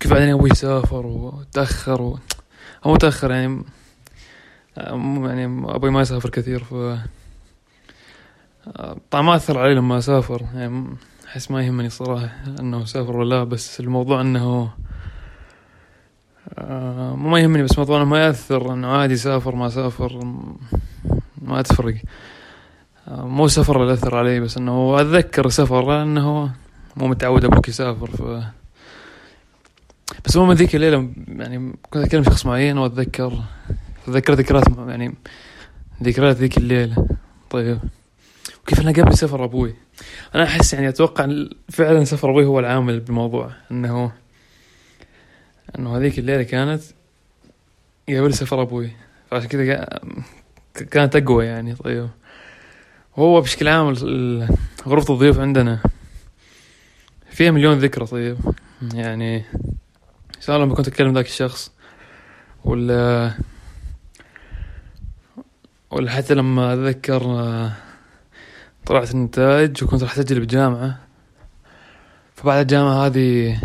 كيف 0.00 0.12
بعدين 0.12 0.28
أبوي 0.28 0.54
سافر 0.54 1.06
وتأخر 1.06 2.02
و... 2.02 2.18
أو 2.86 2.96
تاخر 2.96 3.30
يعني 3.30 3.64
يعني 4.76 5.44
أبوي 5.74 5.90
ما 5.90 6.00
يسافر 6.00 6.30
كثير 6.30 6.64
ف 6.64 6.74
طبعا 9.10 9.22
ما 9.22 9.36
أثر 9.36 9.58
علي 9.58 9.74
لما 9.74 9.98
أسافر 9.98 10.42
يعني 10.54 10.86
أحس 11.28 11.50
ما 11.50 11.66
يهمني 11.66 11.90
صراحة 11.90 12.30
إنه 12.60 12.84
سافر 12.84 13.16
ولا 13.16 13.34
لا 13.34 13.44
بس 13.44 13.80
الموضوع 13.80 14.20
إنه 14.20 14.70
ما 17.14 17.40
يهمني 17.40 17.62
بس 17.62 17.78
موضوع 17.78 18.04
ما 18.04 18.26
يأثر 18.26 18.74
إنه 18.74 18.88
عادي 18.88 19.16
سافر 19.16 19.54
ما 19.54 19.68
سافر 19.68 20.34
ما 21.42 21.62
تفرق. 21.62 21.94
مو 23.08 23.48
سفر 23.48 23.82
اللي 23.82 23.92
أثر 23.92 24.16
علي 24.16 24.40
بس 24.40 24.56
إنه 24.56 25.00
أتذكر 25.00 25.48
سفر 25.48 25.88
لأنه 25.88 26.52
مو 26.96 27.06
متعود 27.06 27.44
أبوك 27.44 27.68
يسافر 27.68 28.10
ف 28.10 28.22
بس 30.24 30.36
مو 30.36 30.46
من 30.46 30.54
ذيك 30.54 30.74
الليلة 30.74 31.12
يعني 31.28 31.72
كنت 31.90 32.04
أتكلم 32.04 32.24
شخص 32.24 32.46
معين 32.46 32.78
وأتذكر 32.78 33.42
أتذكر 34.08 34.34
ذكريات 34.34 34.64
يعني 34.88 35.14
ذكريات 36.02 36.36
ذيك 36.36 36.58
الليلة. 36.58 37.06
طيب. 37.50 37.78
وكيف 38.62 38.80
أنا 38.80 38.90
قبل 38.90 39.18
سفر 39.18 39.44
أبوي؟ 39.44 39.74
أنا 40.34 40.44
أحس 40.44 40.72
يعني 40.72 40.88
أتوقع 40.88 41.28
فعلا 41.68 42.04
سفر 42.04 42.30
أبوي 42.30 42.44
هو 42.44 42.60
العامل 42.60 43.00
بالموضوع 43.00 43.50
أنه 43.70 44.12
أنه 45.78 45.96
هذيك 45.96 46.18
الليلة 46.18 46.42
كانت 46.42 46.82
قبل 48.08 48.34
سفر 48.34 48.62
أبوي. 48.62 48.90
فعشان 49.30 49.48
كذا 49.48 50.00
كانت 50.90 51.16
أقوى 51.16 51.46
يعني. 51.46 51.74
طيب. 51.74 52.08
هو 53.16 53.40
بشكل 53.40 53.68
عام 53.68 53.94
غرفة 54.86 55.14
الضيوف 55.14 55.38
عندنا 55.38 55.80
فيها 57.30 57.50
مليون 57.50 57.78
ذكرى. 57.78 58.06
طيب. 58.06 58.36
يعني 58.94 59.44
الله 60.48 60.64
لما 60.64 60.74
كنت 60.74 60.88
أتكلم 60.88 61.14
ذاك 61.14 61.26
الشخص. 61.26 61.72
ولا 62.64 63.32
ولا 65.90 66.10
حتى 66.10 66.34
لما 66.34 66.74
أتذكر 66.74 67.20
طلعت 68.86 69.10
النتائج 69.14 69.84
وكنت 69.84 70.02
راح 70.02 70.12
أسجل 70.12 70.40
بجامعة. 70.40 70.98
فبعد 72.36 72.60
الجامعة 72.60 73.06
هذه 73.06 73.60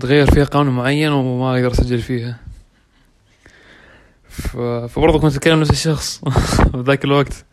تغير 0.00 0.30
فيها 0.30 0.44
قانون 0.44 0.76
معين 0.76 1.12
وما 1.12 1.54
أقدر 1.54 1.72
أسجل 1.72 1.98
فيها. 1.98 2.38
فبرضه 4.88 5.18
كنت 5.18 5.36
أتكلم 5.36 5.60
نفس 5.60 5.70
الشخص 5.70 6.20
بذاك 6.74 7.04
الوقت. 7.04 7.44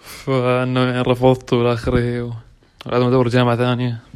فأنه 0.00 0.80
يعني 0.80 1.00
رفضت 1.00 1.52
وإلى 1.52 1.72
آخره 1.72 2.36
ادور 2.86 3.28
جامعة 3.28 3.56
ثانية. 3.56 4.07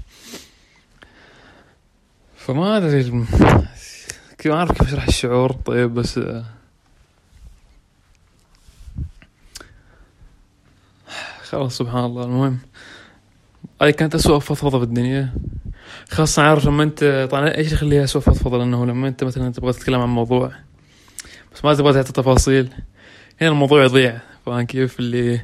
فما 2.46 2.76
أدري 2.76 3.10
ما 3.10 3.26
أعرف 4.46 4.72
كيف 4.72 4.82
أشرح 4.82 5.06
الشعور 5.06 5.52
طيب 5.52 5.94
بس 5.94 6.20
خلاص 11.42 11.78
سبحان 11.78 12.04
الله. 12.04 12.24
المهم 12.24 12.58
هاي 13.82 13.92
كانت 13.92 14.14
أسوأ 14.14 14.38
فضفضة 14.38 14.78
في 14.78 14.84
الدنيا. 14.84 15.34
خاصة 16.10 16.42
عارف 16.42 16.66
لما 16.66 16.82
أنت 16.82 17.28
طبعا 17.30 17.56
إيش 17.56 17.72
يخليها 17.72 18.04
أسوأ 18.04 18.20
فضفضة؟ 18.20 18.58
لأنه 18.58 18.86
لما 18.86 19.08
أنت 19.08 19.24
مثلا 19.24 19.52
تبغى 19.52 19.72
تتكلم 19.72 20.00
عن 20.00 20.08
موضوع 20.08 20.52
بس 21.54 21.64
ما 21.64 21.74
تبغى 21.74 21.92
تعطي 21.92 22.12
تفاصيل 22.12 22.68
هنا 23.40 23.50
الموضوع 23.50 23.84
يضيع. 23.84 24.20
فاهم 24.46 24.62
كيف؟ 24.62 25.00
اللي 25.00 25.40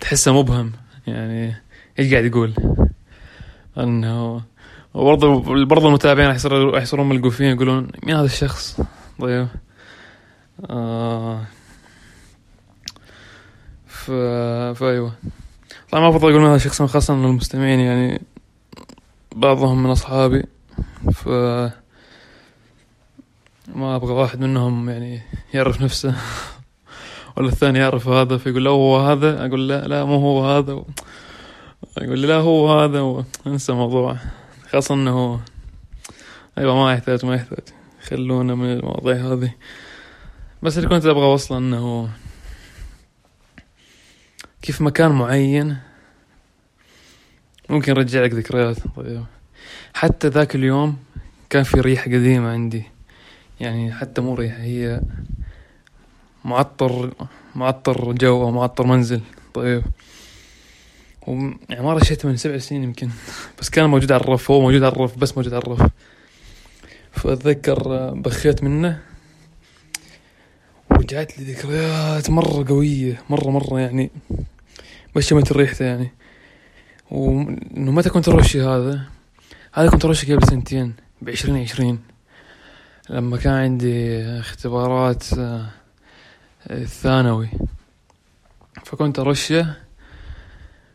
تحسه 0.00 0.32
مبهم. 0.32 0.72
يعني 1.06 1.54
إيش 1.98 2.12
قاعد 2.12 2.24
يقول؟ 2.24 2.54
أنه 3.78 4.42
وبرضه 4.94 5.64
برضه 5.64 5.88
المتابعين 5.88 6.28
راح 6.28 6.82
يصيرون 6.82 7.08
ملقوفين 7.08 7.46
يقولون 7.46 7.88
مين 8.02 8.16
هذا 8.16 8.24
الشخص؟ 8.26 8.80
طيب. 9.20 9.48
آه. 10.70 11.44
ف... 13.86 14.10
فأيوة. 14.78 15.12
طبعا 15.90 16.02
ما 16.02 16.08
أفضل 16.08 16.28
أقول 16.28 16.40
مين 16.40 16.46
هذا 16.46 16.56
الشخص 16.56 16.82
خاصة 16.82 17.14
المستمعين 17.14 17.80
يعني 17.80 18.22
بعضهم 19.36 19.82
من 19.82 19.90
أصحابي. 19.90 20.44
ف 21.12 21.28
ما 23.74 23.96
أبغى 23.96 24.12
واحد 24.12 24.40
منهم 24.40 24.90
يعني 24.90 25.22
يعرف 25.54 25.82
نفسه. 25.82 26.14
ولا 27.36 27.48
الثاني 27.48 27.78
يعرف 27.78 28.08
هذا 28.08 28.36
فيقول 28.36 28.64
له 28.64 28.70
هو 28.70 28.98
هذا 28.98 29.46
أقول 29.46 29.68
لا 29.68 29.88
لا 29.88 30.04
مو 30.04 30.14
هو 30.14 30.46
هذا. 30.46 30.84
يقول 32.02 32.18
لي 32.18 32.26
لا 32.26 32.36
هو 32.36 32.80
هذا 32.80 33.24
انسى 33.46 33.72
الموضوع. 33.72 34.16
خاصة 34.74 34.94
إنه 34.94 35.40
أيوه 36.58 36.74
ما 36.74 36.92
يحتاج 36.92 37.26
ما 37.26 37.34
يحتاج. 37.34 37.64
خلونا 38.02 38.54
من 38.54 38.72
المواضيع 38.72 39.16
هذه. 39.16 39.54
بس 40.62 40.78
اللي 40.78 40.88
كنت 40.88 41.06
أبغى 41.06 41.24
أوصله 41.24 41.58
إنه 41.58 42.10
كيف 44.62 44.80
مكان 44.80 45.10
معين 45.10 45.76
ممكن 47.70 47.92
يرجع 47.92 48.22
لك 48.22 48.34
ذكريات. 48.34 48.76
طيب. 48.96 49.24
حتى 49.94 50.28
ذاك 50.28 50.54
اليوم 50.54 50.96
كان 51.50 51.62
في 51.62 51.80
ريحة 51.80 52.04
قديمة 52.04 52.50
عندي. 52.50 52.84
يعني 53.60 53.92
حتى 53.92 54.20
مو 54.20 54.34
ريحة 54.34 54.58
هي 54.58 55.00
معطر 56.44 57.12
معطر 57.54 58.12
جو 58.12 58.42
أو 58.42 58.50
معطر 58.50 58.86
منزل. 58.86 59.20
طيب. 59.54 59.82
يعني 61.26 61.82
ما 61.82 61.92
رشيته 61.92 62.28
من 62.28 62.36
سبع 62.36 62.58
سنين 62.58 62.82
يمكن. 62.82 63.08
بس 63.60 63.70
كان 63.70 63.90
موجود 63.90 64.12
على 64.12 64.20
الرف 64.20 64.50
هو 64.50 64.60
موجود 64.60 64.82
على 64.82 64.92
الرف 64.92 65.18
بس 65.18 65.36
موجود 65.36 65.54
على 65.54 65.62
الرف. 65.62 65.90
فأتذكر 67.12 68.10
بخيت 68.14 68.64
منه. 68.64 69.02
ورجعت 70.90 71.38
لي 71.38 71.52
ذكريات 71.52 72.30
مرة 72.30 72.68
قوية 72.68 73.22
مرة 73.30 73.50
مرة 73.50 73.80
يعني. 73.80 74.10
بس 75.16 75.26
شمت 75.26 75.52
ريحته 75.52 75.84
يعني. 75.84 76.12
وإنه 77.10 77.92
متى 77.92 78.10
كنت 78.10 78.28
أرشي 78.28 78.62
هذا؟ 78.62 79.04
هذا 79.72 79.90
كنت 79.90 80.04
أرشي 80.04 80.34
قبل 80.34 80.48
سنتين 80.48 80.94
بعشرين 81.22 81.56
عشرين. 81.56 81.98
لما 83.10 83.36
كان 83.36 83.52
عندي 83.52 84.22
اختبارات 84.22 85.32
آه، 85.32 85.70
الثانوي. 86.70 87.48
فكنت 88.84 89.18
أرشه 89.18 89.83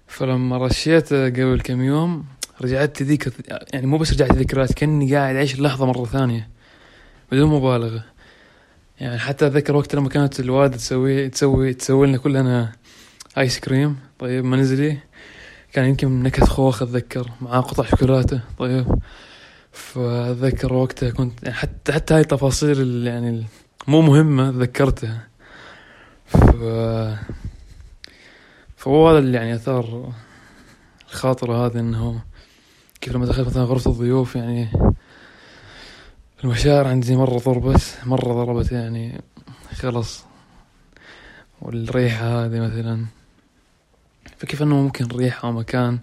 فلما 0.10 0.58
رشيته 0.58 1.26
قبل 1.26 1.62
كم 1.64 1.82
يوم 1.82 2.26
رجعت 2.62 3.04
ذيك 3.04 3.34
يعني 3.74 3.88
مو 3.88 3.98
بس 3.98 4.14
رجعت 4.14 4.32
ذكريات 4.32 4.74
كأني 4.74 5.16
قاعد 5.16 5.36
أعيش 5.36 5.56
اللحظة 5.56 5.86
مرة 5.86 6.06
ثانية 6.06 6.50
بدون 7.32 7.50
مبالغة. 7.50 8.04
يعني 9.00 9.20
حتى 9.20 9.48
أتذكر 9.48 9.76
وقت 9.76 9.96
لما 9.96 10.10
كانت 10.10 10.40
الوالدة 10.40 10.78
تسوي 10.78 11.30
تسوي 11.30 11.74
تسوي 11.74 12.08
لنا 12.08 12.18
كلنا 12.18 12.72
ايس 13.38 13.60
كريم 13.60 13.98
طيب 14.20 14.46
منزلي. 14.46 14.98
كان 15.74 15.86
يمكن 15.86 16.24
نكهة 16.24 16.46
خوخ 16.46 16.82
أتذكر 16.82 17.32
مع 17.42 17.60
قطع 17.60 17.84
شوكولاتة 17.84 18.42
طيب. 18.58 19.00
فأتذكر 19.72 20.74
وقتها 20.74 21.10
كنت 21.10 21.44
يعني 21.44 21.56
حتى 21.56 21.94
حتى 21.94 22.14
هاي 22.14 22.22
التفاصيل 22.22 23.08
يعني 23.08 23.46
مو 23.88 24.02
مهمة 24.02 24.52
تذكرتها 24.52 25.28
ف 26.26 26.36
فهو 28.80 29.10
هذا 29.10 29.20
اللي 29.20 29.38
يعني 29.38 29.56
أثار 29.56 30.14
الخاطرة 31.10 31.66
هذه 31.66 31.80
إنه 31.80 32.22
كيف 33.02 33.14
لما 33.14 33.26
دخلت 33.26 33.48
مثلا 33.48 33.64
غرفة 33.64 33.92
الضيوف 33.92 34.36
يعني 34.36 34.70
المشاعر 36.44 36.88
عندي 36.88 37.16
مرة 37.16 37.38
ضربت 37.38 37.98
مرة 38.06 38.34
ضربت 38.34 38.72
يعني 38.72 39.22
خلص 39.76 40.26
والريحة 41.62 42.46
هذه 42.46 42.60
مثلا. 42.60 43.06
فكيف 44.38 44.62
إنه 44.64 44.76
ممكن 44.76 45.06
ريحة 45.06 45.48
أو 45.48 45.52
مكان؟ 45.52 46.00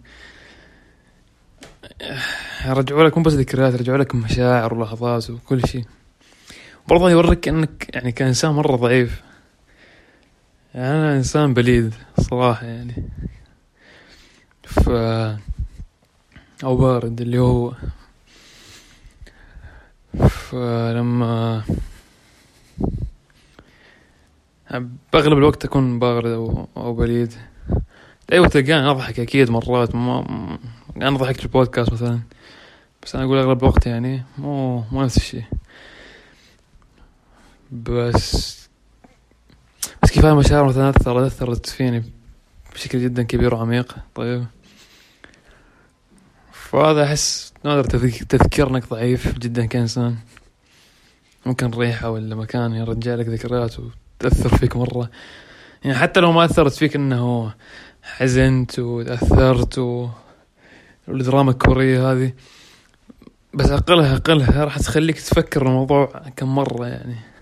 يرجعوا 2.67 3.05
لك 3.05 3.19
مو 3.19 3.25
بس 3.25 3.33
ذكريات 3.33 3.75
يرجعوا 3.75 3.99
لك 3.99 4.15
مشاعر 4.15 4.75
ولحظات 4.75 5.31
وكل 5.31 5.69
شيء. 5.69 5.85
برضه 6.89 7.11
يوريك 7.11 7.49
إنك 7.49 7.91
يعني 7.95 8.13
كإنسان 8.13 8.51
مرة 8.51 8.77
ضعيف. 8.77 9.26
يعني 10.77 10.95
أنا 10.95 11.17
إنسان 11.17 11.55
بليد 11.55 11.95
صراحة 12.21 12.67
يعني. 12.67 13.09
ف 14.63 14.89
أو 16.65 16.77
بارد 16.77 17.21
اللي 17.21 17.39
هو. 17.39 17.73
فلما 20.29 21.63
بأغلب 25.13 25.39
الوقت 25.39 25.65
أكون 25.65 25.99
بارد 25.99 26.27
أو, 26.27 26.69
أو 26.77 26.95
بليد. 26.95 27.33
أيوة 28.33 28.49
تلقاني 28.49 28.91
أضحك 28.91 29.21
أكيد 29.21 29.51
مرات 29.51 29.95
ما 29.95 30.59
أنا 30.97 31.17
ضحكت 31.17 31.39
في 31.39 31.45
البودكاست 31.45 31.93
مثلا. 31.93 32.21
بس 33.03 33.15
أنا 33.15 33.25
أقول 33.25 33.39
أغلب 33.39 33.63
الوقت 33.63 33.87
يعني 33.87 34.23
مو 34.39 34.83
مو 34.93 35.05
نفس 35.05 35.17
الشيء. 35.17 35.45
بس 37.73 38.66
بس 40.17 40.23
كيف 40.23 40.31
المشاعر 40.31 40.65
مثلا؟ 40.65 40.91
أثرت 41.27 41.67
فيني 41.67 42.05
بشكل 42.75 43.03
جدا 43.03 43.23
كبير 43.23 43.55
وعميق. 43.55 43.97
طيب. 44.15 44.47
فهذا 46.53 47.05
أحس 47.05 47.53
نادر 47.65 47.85
تذكير 48.29 48.71
إنك 48.71 48.89
ضعيف 48.91 49.39
جدا 49.39 49.67
كإنسان. 49.67 50.17
ممكن 51.47 51.71
ريحة 51.71 52.11
ولا 52.11 52.35
مكان 52.35 52.73
يرجع 52.73 53.15
لك 53.15 53.29
ذكريات 53.29 53.75
وتأثر 53.79 54.57
فيك 54.57 54.77
مرة. 54.77 55.11
يعني 55.85 55.97
حتى 55.99 56.21
لو 56.21 56.33
ما 56.33 56.45
أثرت 56.45 56.73
فيك 56.73 56.97
إنه 56.97 57.55
حزنت 58.03 58.79
وتأثرت 58.79 59.79
و... 59.79 60.09
والدراما 61.09 61.51
الكورية 61.51 62.13
هذه 62.13 62.33
بس 63.55 63.71
أقلها 63.71 64.17
أقلها 64.17 64.65
راح 64.65 64.79
تخليك 64.79 65.21
تفكر 65.21 65.67
الموضوع 65.67 66.23
كم 66.37 66.55
مرة 66.55 66.87
يعني. 66.87 67.36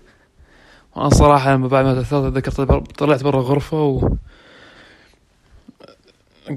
وأنا 0.95 1.09
صراحة 1.09 1.53
لما 1.53 1.67
بعد 1.67 1.85
ما 1.85 1.93
تأثرت 1.93 2.37
أتذكر 2.37 2.79
طلعت 2.79 3.23
برا 3.23 3.41
غرفة 3.41 3.81
و 3.83 4.09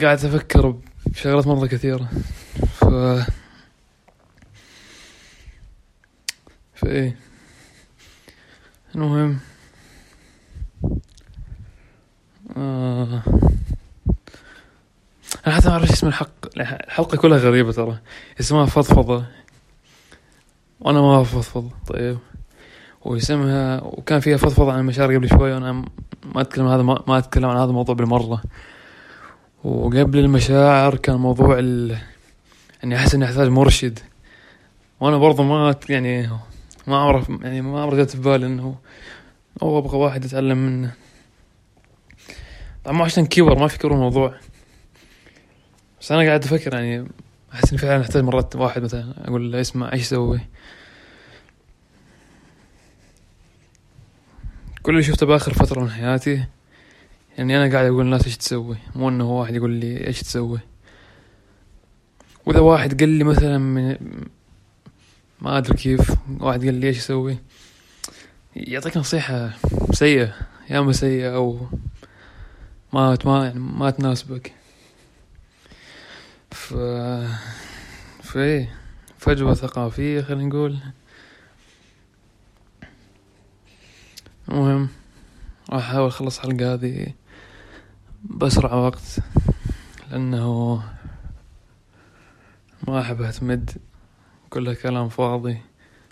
قاعد 0.00 0.24
أفكر 0.24 0.74
بشغلات 1.06 1.46
مرة 1.46 1.66
كثيرة. 1.66 2.08
ف 2.80 2.84
فإيه. 6.74 7.16
المهم. 8.94 9.38
آه. 12.56 13.22
أنا 15.46 15.54
حتى 15.56 15.68
ما 15.68 15.74
أعرف 15.74 15.90
اسم 15.92 16.06
الحق. 16.06 16.56
الحلقة 16.56 17.16
كلها 17.16 17.38
غريبة 17.38 17.72
ترى. 17.72 17.98
اسمها 18.40 18.66
فضفضة. 18.66 19.24
وأنا 20.80 21.00
ما 21.00 21.20
أفضفض 21.20 21.70
طيب. 21.86 22.18
واسمها 23.04 23.80
وكان 23.84 24.20
فيها 24.20 24.36
فضفضة 24.36 24.72
عن 24.72 24.78
المشاعر 24.78 25.14
قبل 25.14 25.28
شوي 25.28 25.52
وأنا 25.52 25.72
ما 26.34 26.40
أتكلم 26.40 26.66
هذا 26.66 26.82
ما 26.82 27.18
أتكلم 27.18 27.44
عن 27.44 27.56
هذا 27.56 27.70
الموضوع 27.70 27.94
بالمرة. 27.94 28.42
وقبل 29.64 30.18
المشاعر 30.18 30.96
كان 30.96 31.16
موضوع 31.16 31.58
ال... 31.58 31.96
اني 32.84 32.96
أحس 32.96 33.14
إني 33.14 33.24
أحتاج 33.24 33.48
مرشد. 33.48 33.98
وأنا 35.00 35.16
برضو 35.18 35.42
ما 35.42 35.74
يعني 35.88 36.28
ما 36.86 36.96
أعرف 36.96 37.28
يعني 37.28 37.60
ما 37.60 37.78
اعرف 37.78 37.94
جت 37.94 38.10
في 38.10 38.18
بالي 38.18 38.46
إنه 38.46 38.74
أو 39.62 39.78
أبغى 39.78 39.98
واحد 39.98 40.24
اتعلم 40.24 40.58
منه. 40.58 40.92
طبعا 42.84 43.02
عشان 43.02 43.26
كبر 43.26 43.58
ما 43.58 43.68
فكروا 43.68 43.96
الموضوع. 43.96 44.34
بس 46.00 46.12
أنا 46.12 46.26
قاعد 46.26 46.44
أفكر 46.44 46.74
يعني 46.74 47.08
أحس 47.54 47.70
إني 47.70 47.78
فعلا 47.78 48.02
أحتاج 48.02 48.22
مرات 48.22 48.56
واحد 48.56 48.82
مثلا 48.82 49.14
أقول 49.24 49.52
له 49.52 49.60
اسمع 49.60 49.92
إيش 49.92 50.02
أسوي 50.02 50.40
كل 54.88 54.94
اللي 54.94 55.04
شفته 55.04 55.26
بآخر 55.26 55.54
فترة 55.54 55.80
من 55.80 55.90
حياتي 55.90 56.44
يعني 57.38 57.56
أنا 57.56 57.72
قاعد 57.72 57.86
أقول 57.86 58.04
للناس 58.04 58.24
إيش 58.24 58.36
تسوي؟ 58.36 58.76
مو 58.96 59.08
إنه 59.08 59.30
واحد 59.30 59.54
يقول 59.54 59.70
لي 59.70 60.06
إيش 60.06 60.22
تسوي. 60.22 60.58
وإذا 62.46 62.60
واحد 62.60 63.00
قال 63.00 63.08
لي 63.08 63.24
مثلا 63.24 63.58
من 63.58 63.96
ما 65.40 65.58
أدري 65.58 65.76
كيف 65.76 66.12
واحد 66.40 66.64
قال 66.64 66.74
لي 66.74 66.86
إيش 66.86 66.98
أسوي 66.98 67.38
يعطيك 68.56 68.96
نصيحة 68.96 69.50
سيئة 69.92 70.34
يا 70.70 70.78
اما 70.78 70.92
سيئة 70.92 71.34
أو 71.34 71.66
ما 72.92 73.18
ما 73.24 73.44
يعني 73.44 73.58
ما 73.58 73.90
تناسبك. 73.90 74.52
ف 76.50 76.74
فإيه 78.22 78.76
فجوة 79.18 79.54
ثقافية 79.54 80.20
خلينا 80.20 80.44
نقول. 80.44 80.78
المهم 84.48 84.88
راح 85.70 85.88
أحاول 85.88 86.08
أخلص 86.08 86.38
الحلقة 86.38 86.74
هذه 86.74 87.14
بأسرع 88.24 88.74
وقت 88.74 89.20
لأنه 90.10 90.82
ما 92.88 93.00
أحب 93.00 93.22
أعتمد 93.22 93.70
كلها 94.50 94.74
كلام 94.74 95.08
فاضي 95.08 95.58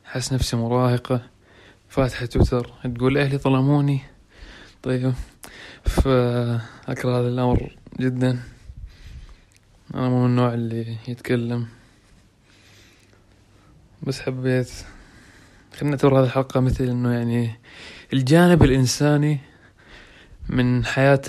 أحس 0.07 0.33
نفسي 0.33 0.57
مراهقة 0.57 1.23
فاتحة 1.89 2.27
تويتر 2.27 2.73
تقول 2.95 3.19
أهلي 3.19 3.39
ظلموني؟ 3.39 4.01
طيب 4.83 5.15
فأكره 5.85 7.21
هذا 7.21 7.29
الأمر 7.29 7.77
جدا. 8.01 8.41
أنا 9.95 10.09
مو 10.09 10.21
من 10.21 10.27
النوع 10.27 10.55
اللي 10.55 10.97
يتكلم. 11.09 11.67
بس 14.03 14.21
حبيت 14.21 14.71
خلنا 15.77 15.91
نعتبر 15.91 16.21
هذه 16.21 16.25
الحلقة 16.25 16.61
مثل 16.61 16.85
إنه 16.85 17.13
يعني 17.13 17.59
الجانب 18.13 18.63
الإنساني 18.63 19.39
من 20.49 20.85
حياة 20.85 21.23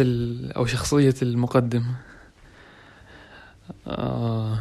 أو 0.55 0.65
شخصية 0.65 1.15
المقدم. 1.21 1.83
آه 3.87 4.59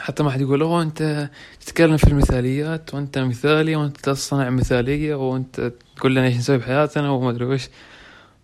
حتى 0.00 0.22
ما 0.22 0.30
حد 0.30 0.40
يقول 0.40 0.62
أوه 0.62 0.82
أنت 0.82 1.30
تتكلم 1.60 1.96
في 1.96 2.08
المثاليات 2.08 2.94
وأنت 2.94 3.18
مثالي 3.18 3.76
وأنت 3.76 3.96
تصنع 4.00 4.50
مثالية 4.50 5.14
وأنت 5.14 5.72
تقول 5.96 6.14
لنا 6.14 6.26
إيش 6.26 6.36
نسوي 6.36 6.58
بحياتنا 6.58 7.10
وما 7.10 7.30
أدري 7.30 7.44
وش 7.44 7.68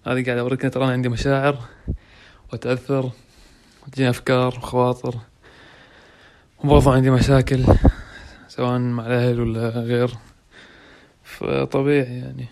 هذه 0.07 0.25
قاعد 0.25 0.39
أوريك 0.39 0.63
ترى 0.75 0.85
أنا 0.85 0.93
عندي 0.93 1.09
مشاعر 1.09 1.59
وتأثر 2.53 3.11
وتجيني 3.87 4.11
أفكار 4.11 4.59
وخواطر 4.59 5.15
وبرضه 6.65 6.95
عندي 6.95 7.11
مشاكل 7.11 7.65
سواء 8.49 8.79
مع 8.79 9.07
الأهل 9.07 9.41
ولا 9.41 9.69
غير. 9.69 10.11
فطبيعي 11.43 12.19
يعني. 12.19 12.47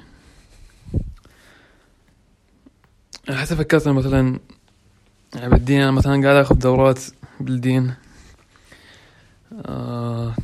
حتى 3.28 3.56
فكرت 3.56 3.88
مثلا 3.88 4.38
يعني 5.34 5.50
بالدين 5.50 5.80
أنا 5.80 5.90
مثلا 5.90 6.22
قاعد 6.22 6.36
أخذ 6.36 6.54
دورات 6.54 7.00
بالدين. 7.40 7.94
آه 9.66 10.34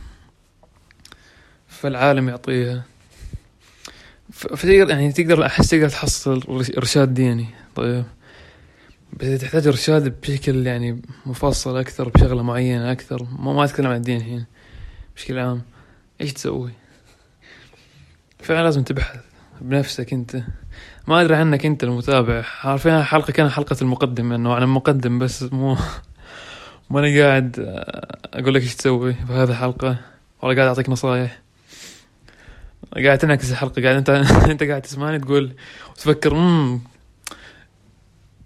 فالعالم 1.68 2.28
يعطيها. 2.28 2.84
فتقدر 4.32 4.90
يعني 4.90 5.12
تقدر 5.12 5.46
أحس 5.46 5.68
تقدر 5.68 5.88
تحصل 5.88 6.42
إرشاد 6.76 7.14
ديني. 7.14 7.46
طيب. 7.74 8.04
بس 9.12 9.40
تحتاج 9.40 9.66
إرشاد 9.66 10.20
بشكل 10.20 10.66
يعني 10.66 11.02
مفصل 11.26 11.76
أكثر 11.76 12.08
بشغلة 12.08 12.42
معينة 12.42 12.92
أكثر 12.92 13.26
ما 13.38 13.52
ما 13.52 13.64
أتكلم 13.64 13.86
عن 13.86 13.96
الدين 13.96 14.16
الحين 14.16 14.44
بشكل 15.16 15.38
عام. 15.38 15.62
إيش 16.20 16.32
تسوي؟ 16.32 16.72
فعلا 18.42 18.62
لازم 18.62 18.82
تبحث 18.82 19.20
بنفسك 19.60 20.12
أنت. 20.12 20.36
ما 21.06 21.20
أدري 21.20 21.34
عنك 21.36 21.66
انت 21.66 21.84
المتابع. 21.84 22.42
حرفيا 22.42 23.02
حلقه 23.02 23.30
كان 23.32 23.48
حلقة 23.48 23.76
المقدم 23.82 24.32
انه 24.32 24.56
أنا 24.56 24.66
مقدم 24.66 25.18
بس 25.18 25.42
مو 25.42 25.76
ما 26.90 27.00
أنا 27.00 27.22
قاعد 27.22 27.56
أقول 28.34 28.54
لك 28.54 28.62
إيش 28.62 28.76
تسوي 28.76 29.14
في 29.14 29.32
هذه 29.32 29.50
الحلقة 29.50 29.96
ولا 30.42 30.54
قاعد 30.56 30.68
أعطيك 30.68 30.88
نصايح. 30.88 31.38
قاعد 33.04 33.18
تنعكس 33.18 33.50
الحلقة 33.50 33.82
قاعد 33.82 33.96
انت 33.96 34.10
أنت 34.50 34.62
قاعد 34.62 34.82
تسمعني 34.82 35.18
تقول 35.18 35.52
وتفكر 35.90 36.32
امم 36.32 36.80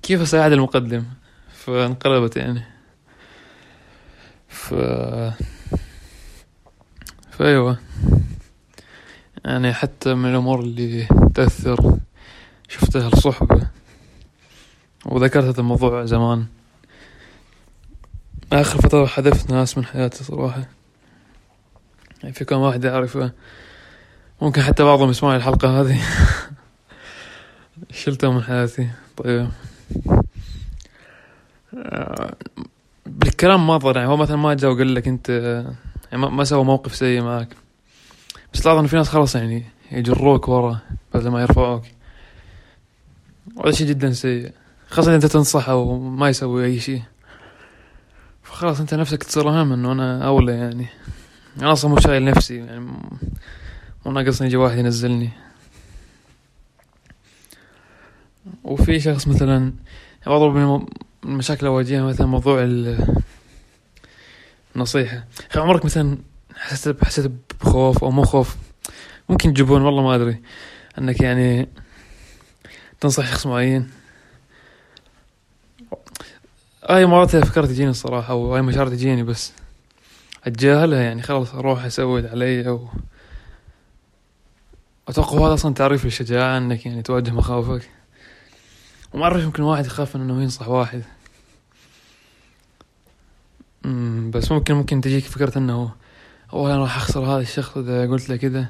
كيف 0.02 0.20
أساعد 0.22 0.52
المقدم؟ 0.52 1.04
فانقلبت 1.54 2.36
يعني. 2.36 2.62
ف 4.48 4.74
فأيوة. 7.30 7.78
يعني 9.44 9.72
حتى 9.72 10.14
من 10.14 10.30
الأمور 10.30 10.60
اللي 10.60 11.06
تأثر. 11.34 11.98
شفتها 12.68 13.08
الصحبة. 13.08 13.66
وذكرت 15.06 15.44
هذا 15.44 15.60
الموضوع 15.60 16.04
زمان. 16.04 16.46
آخر 18.52 18.80
فترة 18.80 19.06
حذفت 19.06 19.50
ناس 19.50 19.78
من 19.78 19.84
حياتي 19.84 20.24
صراحة. 20.24 20.68
يعني 22.22 22.34
في 22.34 22.44
كم 22.44 22.56
واحد 22.56 22.86
أعرفه 22.86 23.32
ممكن 24.42 24.62
حتى 24.62 24.84
بعضهم 24.84 25.10
يسمعون 25.10 25.36
الحلقة 25.36 25.80
هذه. 25.80 26.00
شلته 28.02 28.32
من 28.32 28.42
حياتي. 28.42 28.88
طيب. 29.16 29.48
آه، 31.74 32.34
بالكلام 33.06 33.66
ما 33.66 33.76
ضر. 33.76 33.96
يعني 33.96 34.08
هو 34.08 34.16
مثلا 34.16 34.36
ما 34.36 34.54
جاء 34.54 34.70
وقال 34.70 34.94
لك 34.94 35.08
أنت 35.08 35.28
يعني 36.12 36.26
ما 36.26 36.44
سوى 36.44 36.64
موقف 36.64 36.94
سيء 36.94 37.22
معك. 37.22 37.59
بس 38.54 38.66
لاحظ 38.66 38.78
ان 38.78 38.86
في 38.86 38.96
ناس 38.96 39.08
خلاص 39.08 39.34
يعني 39.34 39.64
يجروك 39.92 40.48
ورا 40.48 40.78
بدل 41.14 41.28
ما 41.28 41.42
يرفعوك. 41.42 41.82
وهذا 43.56 43.70
شيء 43.70 43.86
جدا 43.86 44.12
سيء. 44.12 44.52
خاصة 44.88 45.14
أنت 45.14 45.26
تنصحه 45.26 45.74
وما 45.74 46.28
يسوي 46.28 46.64
أي 46.64 46.80
شيء. 46.80 47.02
فخلاص 48.42 48.80
أنت 48.80 48.94
نفسك 48.94 49.22
تصير 49.22 49.48
اهم 49.48 49.72
انه 49.72 49.92
أنا 49.92 50.26
أولى 50.26 50.52
يعني. 50.52 50.86
أنا 51.58 51.72
أصلا 51.72 51.90
مو 51.90 52.00
شايل 52.00 52.24
نفسي 52.24 52.56
يعني 52.56 52.80
مو 54.06 54.12
ناقصني 54.12 54.46
يجي 54.46 54.56
واحد 54.56 54.78
ينزلني. 54.78 55.30
وفي 58.64 59.00
شخص 59.00 59.28
مثلا 59.28 59.72
برضو 60.26 60.50
من 60.50 60.86
المشاكل 61.24 61.60
اللي 61.60 61.68
أواجهها 61.68 62.02
مثلا 62.02 62.26
موضوع 62.26 62.68
النصيحة. 64.76 65.24
عمرك 65.56 65.84
مثلا 65.84 66.18
حسيت 66.56 67.04
حسيت 67.04 67.32
بخوف 67.60 68.04
أو 68.04 68.10
مو 68.10 68.24
خوف. 68.24 68.56
ممكن 69.28 69.52
جبون 69.52 69.82
والله 69.82 70.02
ما 70.02 70.14
أدري. 70.14 70.42
إنك 70.98 71.20
يعني 71.20 71.68
تنصح 73.00 73.30
شخص 73.30 73.46
معين. 73.46 73.90
هاي 76.88 77.06
مرات 77.06 77.34
افكار 77.34 77.66
تجيني 77.66 77.90
الصراحة 77.90 78.34
وهاي 78.34 78.62
مشاعر 78.62 78.88
تجيني 78.88 79.22
بس 79.22 79.52
أتجاهلها 80.44 81.02
يعني. 81.02 81.22
خلاص 81.22 81.54
أروح 81.54 81.84
أسوي 81.84 82.28
علي 82.28 82.68
أو 82.68 82.88
أتوقع 85.08 85.46
هذا 85.46 85.54
أصلا 85.54 85.74
تعريف 85.74 86.06
الشجاعة 86.06 86.58
إنك 86.58 86.86
يعني 86.86 87.02
تواجه 87.02 87.30
مخاوفك. 87.30 87.90
وما 89.12 89.24
أعرف 89.24 89.42
يمكن 89.42 89.62
واحد 89.62 89.86
يخاف 89.86 90.16
إنه 90.16 90.42
ينصح 90.42 90.68
واحد. 90.68 91.02
بس 94.30 94.52
ممكن 94.52 94.74
ممكن 94.74 95.00
تجيك 95.00 95.24
فكرة 95.24 95.58
إنه 95.58 95.90
أنا 96.52 96.78
راح 96.78 96.96
أخسر 96.96 97.20
هذا 97.20 97.40
الشخص 97.40 97.76
إذا 97.76 98.06
قلت 98.06 98.28
له 98.28 98.36
كذا. 98.36 98.66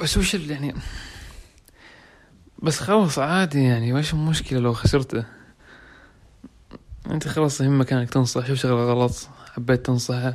بس 0.00 0.18
وش 0.18 0.34
يعني 0.34 0.74
بس 2.62 2.80
خلاص 2.80 3.18
عادي 3.18 3.64
يعني 3.64 3.92
وش 3.92 4.12
المشكلة 4.12 4.60
لو 4.60 4.72
خسرته. 4.72 5.24
أنت 7.10 7.28
خلاص 7.28 7.60
يهمك 7.60 7.92
إنك 7.92 8.10
تنصح 8.10 8.46
شوف 8.46 8.58
شغلة 8.58 8.92
غلط 8.92 9.28
حبيت 9.54 9.86
تنصحه. 9.86 10.34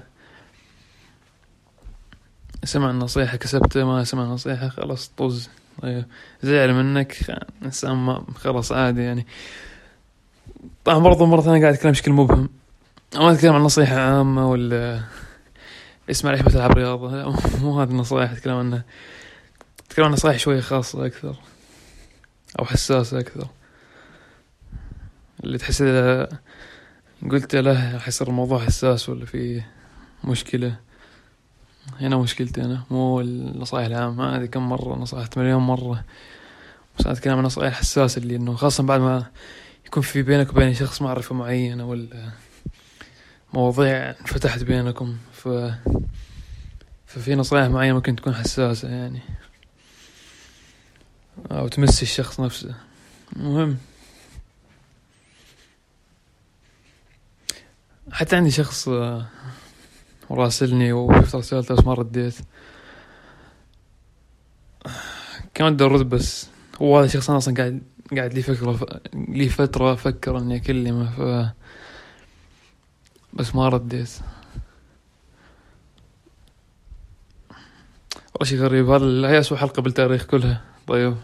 سمع 2.63 2.89
النصيحة 2.89 3.37
كسبته 3.37 3.83
ما 3.83 4.03
سمع 4.03 4.23
النصيحة 4.23 4.69
خلاص 4.69 5.11
طز. 5.17 5.49
طيب 5.81 6.05
زعل 6.43 6.73
منك 6.73 7.37
إنسان 7.65 7.95
ما 7.95 8.25
خلاص 8.35 8.71
عادي 8.71 9.01
يعني. 9.01 9.27
طبعا 10.85 10.99
برضو 10.99 11.25
مرة 11.25 11.41
ثانية 11.41 11.61
قاعد 11.61 11.73
أتكلم 11.73 11.91
بشكل 11.91 12.11
مبهم. 12.11 12.49
ما 13.15 13.31
أتكلم 13.31 13.53
عن 13.53 13.61
نصيحة 13.61 13.99
عامة 13.99 14.49
ولا 14.49 15.03
اسمع 16.09 16.31
ليش 16.31 16.41
بتلعب 16.41 16.71
رياضة. 16.71 17.35
مو 17.61 17.81
هذه 17.81 17.89
النصائح 17.89 18.31
أتكلم 18.31 18.55
عنها. 18.55 18.83
أتكلم 19.87 20.05
عن 20.05 20.11
نصائح 20.11 20.39
شوية 20.39 20.61
خاصة 20.61 21.05
أكثر. 21.05 21.35
أو 22.59 22.65
حساسة 22.65 23.19
أكثر. 23.19 23.47
اللي 25.43 25.57
تحس 25.57 25.81
إذا 25.81 26.29
قلت 27.31 27.55
له 27.55 27.93
راح 27.93 28.07
يصير 28.07 28.27
الموضوع 28.27 28.65
حساس 28.65 29.09
ولا 29.09 29.25
في 29.25 29.61
مشكلة. 30.23 30.75
هنا 31.99 32.17
مشكلتي 32.17 32.61
أنا 32.61 32.83
مو 32.91 33.21
النصائح 33.21 33.85
العامة. 33.85 34.35
هذه 34.35 34.45
كم 34.45 34.69
مرة 34.69 34.95
نصحت 34.95 35.37
مليون 35.37 35.61
مرة. 35.61 36.03
بس 36.99 37.05
أنا 37.05 37.15
أتكلم 37.15 37.37
عن 37.37 37.43
نصائح 37.43 37.73
حساسة 37.73 38.19
اللي 38.19 38.35
إنه 38.35 38.55
خاصة 38.55 38.83
بعد 38.83 38.99
ما 38.99 39.25
يكون 39.85 40.03
في 40.03 40.21
بينك 40.21 40.49
وبين 40.49 40.73
شخص 40.73 41.01
معرفة 41.01 41.35
معينة 41.35 41.85
ولا 41.85 42.31
مواضيع 43.55 44.09
انفتحت 44.09 44.63
بينكم 44.63 45.17
ف 45.33 45.47
ففي 47.05 47.35
نصائح 47.35 47.67
معينة 47.67 47.93
ممكن 47.95 48.15
تكون 48.15 48.35
حساسة 48.35 48.89
يعني. 48.89 49.19
أو 51.51 51.67
تمس 51.67 52.01
الشخص 52.01 52.39
نفسه. 52.39 52.75
المهم. 53.35 53.77
حتى 58.11 58.35
عندي 58.35 58.51
شخص 58.51 58.89
وراسلني 60.29 60.93
وشفت 60.93 61.35
رسالته 61.35 61.75
بس 61.75 61.83
ما 61.85 61.93
رديت. 61.93 62.35
كان 65.53 65.67
ودي 65.67 65.83
أرد 65.83 66.09
بس 66.09 66.47
هو 66.81 66.97
هذا 66.97 67.05
الشخص 67.05 67.29
أنا 67.29 67.37
أصلا 67.37 67.55
قاعد 67.55 67.83
قاعد 68.15 68.33
لي 68.33 68.41
فكرة 68.41 69.01
لي 69.13 69.49
فترة 69.49 69.93
أفكر 69.93 70.37
إني 70.37 70.55
أكلمه 70.55 71.11
ف 71.11 71.51
بس 73.35 73.55
ما 73.55 73.69
رديت 73.69 74.09
والله 78.33 78.49
شي 78.49 78.59
غريب 78.59 78.89
هذا 78.89 79.29
هي 79.29 79.39
اسوء 79.39 79.57
حلقة 79.57 79.81
بالتاريخ 79.81 80.25
كلها. 80.25 80.61
طيب 80.87 81.15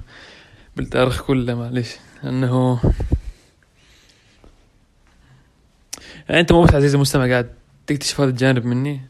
بالتاريخ 0.76 1.22
كله 1.22 1.56
معليش. 1.56 1.96
إنه 2.24 2.80
يعني 6.30 6.42
أنت 6.42 6.52
مو 6.52 6.64
بس 6.64 6.74
عزيزي 6.74 6.96
المستمع 6.96 7.28
قاعد 7.30 7.50
تكتشف 7.88 8.22
هذا 8.22 8.30
الجانب 8.30 8.66
مني. 8.66 9.02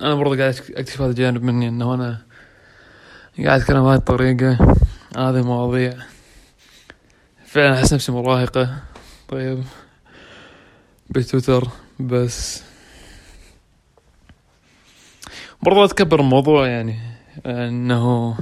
أنا 0.00 0.14
برضه 0.14 0.38
قاعد 0.38 0.54
أكتشف 0.70 1.00
هذا 1.00 1.10
الجانب 1.10 1.42
مني 1.42 1.68
إنه 1.68 1.94
أنا 1.94 2.22
قاعد 3.44 3.60
أتكلم 3.60 3.82
بهذه 3.82 3.98
الطريقة. 3.98 4.76
هذه 5.16 5.40
المواضيع 5.40 5.96
فعلا 7.46 7.74
أحس 7.74 7.92
نفسي 7.94 8.12
مراهقة 8.12 8.82
طيب 9.28 9.64
بتويتر. 11.10 11.68
بس. 12.02 12.62
برضه 15.62 15.84
اتكبر 15.84 16.20
الموضوع 16.20 16.66
يعني 16.66 16.98
إنه 17.46 18.36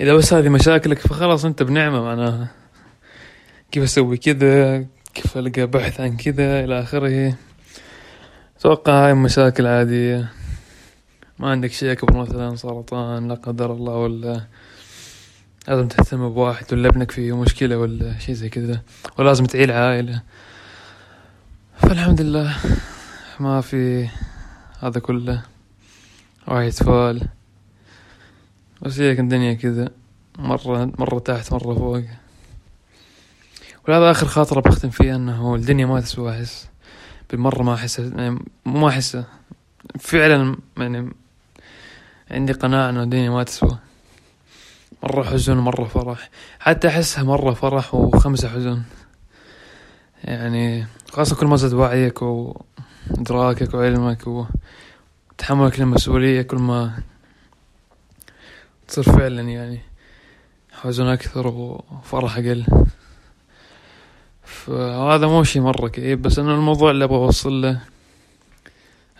إذا 0.00 0.14
بس 0.14 0.32
هذه 0.32 0.48
مشاكلك 0.48 0.98
فخلاص 0.98 1.44
أنت 1.44 1.62
بنعمة 1.62 2.02
معناها 2.02 2.48
كيف 3.72 3.82
أسوي 3.82 4.16
كذا 4.16 4.86
كيف 5.14 5.38
ألقى 5.38 5.66
بحث 5.66 6.00
عن 6.00 6.16
كذا 6.16 6.64
إلى 6.64 6.80
آخره. 6.80 7.34
أتوقع 8.58 9.06
هاي 9.06 9.14
مشاكل 9.14 9.66
عادية. 9.66 10.32
ما 11.38 11.50
عندك 11.50 11.72
شيء 11.72 11.92
أكبر 11.92 12.16
مثلا 12.16 12.56
سرطان 12.56 13.28
لا 13.28 13.34
قدر 13.34 13.72
الله 13.72 13.94
ولا 13.94 14.46
لازم 15.68 15.88
تهتم 15.88 16.28
بواحد 16.28 16.72
ولا 16.72 16.88
ابنك 16.88 17.10
فيه 17.10 17.36
مشكلة 17.36 17.78
ولا 17.78 18.18
شيء 18.18 18.34
زي 18.34 18.48
كذا. 18.48 18.82
ولازم 19.18 19.44
تعيل 19.44 19.72
عائلة. 19.72 20.22
فالحمد 21.90 22.20
لله. 22.20 22.56
ما 23.40 23.60
في 23.60 24.08
هذا 24.80 25.00
كله. 25.00 25.42
واحد 26.48 26.66
يتفال. 26.66 27.28
بس 28.82 29.00
هيك 29.00 29.20
الدنيا 29.20 29.54
كذا. 29.54 29.88
مرة 30.38 30.92
مرة 30.98 31.18
تحت 31.18 31.52
مرة 31.52 31.74
فوق. 31.74 32.02
وهذا 33.88 34.10
آخر 34.10 34.26
خاطرة 34.26 34.60
بختم 34.60 34.90
فيها 34.90 35.16
أنه 35.16 35.54
الدنيا 35.54 35.86
ما 35.86 36.00
تسوى 36.00 36.30
أحس. 36.30 36.68
بالمرة 37.30 37.62
ما 37.62 37.74
أحس 37.74 37.98
يعني 37.98 38.38
ما 38.66 38.88
أحسه 38.88 39.24
فعلا 39.98 40.56
يعني 40.78 41.12
عندي 42.30 42.52
قناعة 42.52 42.90
إنه 42.90 43.02
الدنيا 43.02 43.30
ما 43.30 43.42
تسوى. 43.42 43.78
مرة 45.02 45.22
حزن 45.22 45.58
ومرة 45.58 45.84
فرح. 45.84 46.30
حتى 46.60 46.88
أحسها 46.88 47.24
مرة 47.24 47.54
فرح 47.54 47.94
وخمسة 47.94 48.48
حزن. 48.48 48.82
يعني 50.24 50.86
خاصة 51.12 51.36
كل 51.36 51.46
ما 51.46 51.56
زاد 51.56 51.72
وعيك 51.72 52.22
وإدراكك 52.22 53.74
وعلمك 53.74 54.46
وتحملك 55.36 55.80
للمسؤولية 55.80 56.42
كل 56.42 56.56
ما 56.56 57.02
تصير 58.88 59.04
فعلا 59.04 59.42
يعني 59.42 59.80
حزن 60.72 61.06
أكثر 61.06 61.46
وفرح 61.46 62.36
أقل. 62.36 62.64
فهذا 64.44 65.26
مو 65.26 65.44
شي 65.44 65.60
مرة 65.60 65.88
كئيب 65.88 66.22
بس 66.22 66.38
إنه 66.38 66.54
الموضوع 66.54 66.90
اللي 66.90 67.04
أبغى 67.04 67.16
أوصل 67.16 67.62
له 67.62 67.70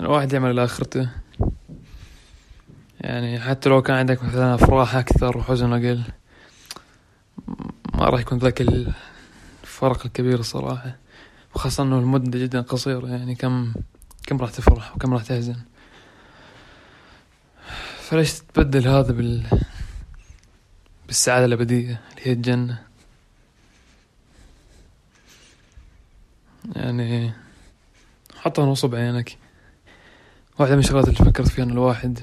إن 0.00 0.06
الواحد 0.06 0.32
يعمل 0.32 0.56
لاخرته 0.56 1.08
يعني 3.00 3.40
حتى 3.40 3.68
لو 3.68 3.82
كان 3.82 3.96
عندك 3.96 4.24
مثلا 4.24 4.54
أفراح 4.54 4.96
أكثر 4.96 5.38
وحزن 5.38 5.72
أقل 5.72 6.02
ما 7.94 8.04
راح 8.04 8.20
يكون 8.20 8.38
ذاك 8.38 8.60
الفرق 9.82 10.06
الكبير 10.06 10.40
الصراحة 10.40 10.96
وخاصة 11.54 11.82
إنه 11.82 11.98
المدة 11.98 12.38
جدا 12.38 12.60
قصيرة 12.60 13.06
يعني 13.06 13.34
كم 13.34 13.72
كم 14.26 14.38
راح 14.38 14.50
تفرح 14.50 14.96
وكم 14.96 15.14
راح 15.14 15.22
تحزن 15.22 15.56
فليش 18.00 18.32
تبدل 18.38 18.88
هذا 18.88 19.12
بال 19.12 19.46
بالسعادة 21.06 21.44
الأبدية 21.44 22.00
اللي 22.10 22.28
هي 22.28 22.32
الجنة؟ 22.32 22.82
يعني 26.76 27.32
حطها 28.36 28.66
نصب 28.66 28.94
عينك 28.94 29.36
واحدة 30.58 30.74
من 30.74 30.80
الشغلات 30.80 31.08
اللي 31.08 31.30
فكرت 31.30 31.48
فيها 31.48 31.64
أن 31.64 31.70
الواحد 31.70 32.20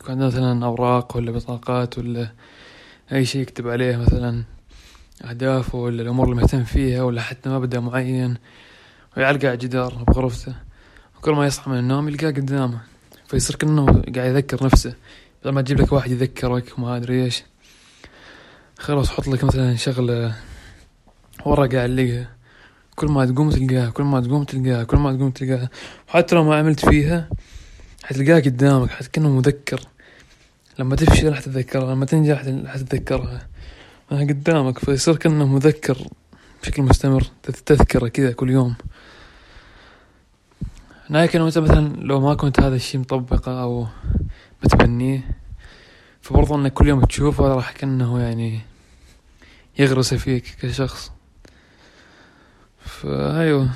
يكون 0.00 0.10
عنده 0.10 0.26
مثلا 0.26 0.66
أوراق 0.66 1.16
ولا 1.16 1.32
بطاقات 1.32 1.98
ولا 1.98 2.32
أي 3.12 3.24
شيء 3.24 3.42
يكتب 3.42 3.68
عليه 3.68 3.96
مثلا. 3.96 4.55
أهدافه 5.24 5.78
ولا 5.78 6.02
الأمور 6.02 6.24
اللي 6.24 6.36
مهتم 6.36 6.64
فيها 6.64 7.02
ولا 7.02 7.20
حتى 7.22 7.48
مبدأ 7.48 7.80
معين 7.80 8.36
ويعلقه 9.16 9.46
على 9.46 9.54
الجدار 9.54 10.04
بغرفته. 10.08 10.54
وكل 11.18 11.32
ما 11.32 11.46
يصحى 11.46 11.70
من 11.70 11.78
النوم 11.78 12.08
يلقاه 12.08 12.30
قدامه 12.30 12.80
فيصير 13.26 13.56
كأنه 13.56 13.86
قاعد 13.86 14.16
يذكر 14.16 14.64
نفسه. 14.64 14.94
بدل 15.42 15.52
ما 15.52 15.62
تجيب 15.62 15.80
لك 15.80 15.92
واحد 15.92 16.10
يذكرك 16.10 16.78
وما 16.78 16.96
أدري 16.96 17.24
إيش. 17.24 17.42
خلاص 18.78 19.10
حط 19.10 19.28
لك 19.28 19.44
مثلا 19.44 19.76
شغلة 19.76 20.34
ورقة 21.44 21.82
علقها. 21.82 22.30
كل 22.94 23.06
ما 23.06 23.26
تقوم 23.26 23.50
تلقاها 23.50 23.90
كل 23.90 24.02
ما 24.02 24.20
تقوم 24.20 24.44
تلقاها 24.44 24.84
كل 24.84 24.96
ما 24.96 25.16
تقوم 25.16 25.30
تلقاها. 25.30 25.70
وحتى 26.08 26.34
لو 26.34 26.44
ما 26.44 26.56
عملت 26.58 26.88
فيها 26.88 27.28
حتلقاها 28.04 28.40
قدامك 28.40 28.90
كأنه 29.12 29.28
مذكر. 29.28 29.80
لما 30.78 30.96
تفشل 30.96 31.28
راح 31.28 31.40
تتذكرها 31.40 31.94
لما 31.94 32.06
تنجح 32.06 32.44
راح 32.44 32.76
تتذكرها. 32.76 33.46
قدامك 34.10 34.78
فيصير 34.78 35.16
كأنه 35.16 35.46
مذكر 35.46 35.98
بشكل 36.62 36.82
مستمر 36.82 37.22
تذكرة 37.66 38.08
كذا 38.08 38.32
كل 38.32 38.50
يوم. 38.50 38.74
لكن 41.10 41.42
مثلا 41.42 41.96
لو 41.96 42.20
ما 42.20 42.34
كنت 42.34 42.60
هذا 42.60 42.76
الشيء 42.76 43.00
مطبقة 43.00 43.62
أو 43.62 43.86
متبنيه 44.64 45.36
فبرضو 46.20 46.54
إنك 46.54 46.72
كل 46.72 46.88
يوم 46.88 47.04
تشوفه 47.04 47.48
راح 47.48 47.72
كأنه 47.72 48.20
يعني 48.20 48.60
يغرس 49.78 50.14
فيك 50.14 50.56
كشخص. 50.60 51.12
فأيوه 52.80 53.70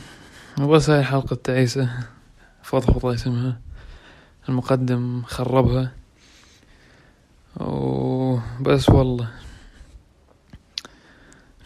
بس 0.59 0.90
هاي 0.90 1.05
حلقة 1.05 1.37
تعيسة 1.37 1.90
فضفضة 2.62 3.14
اسمها. 3.14 3.61
المقدم 4.49 5.23
خربها. 5.23 5.93
وبس 7.57 8.88
والله. 8.88 9.31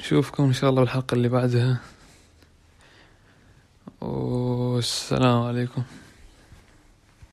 نشوفكم 0.05 0.45
إن 0.45 0.53
شاء 0.53 0.71
الله 0.71 0.81
بالحلقة 0.83 1.15
اللي 1.15 1.29
بعدها. 1.29 1.81
والسلام 4.01 5.43
عليكم. 5.43 5.83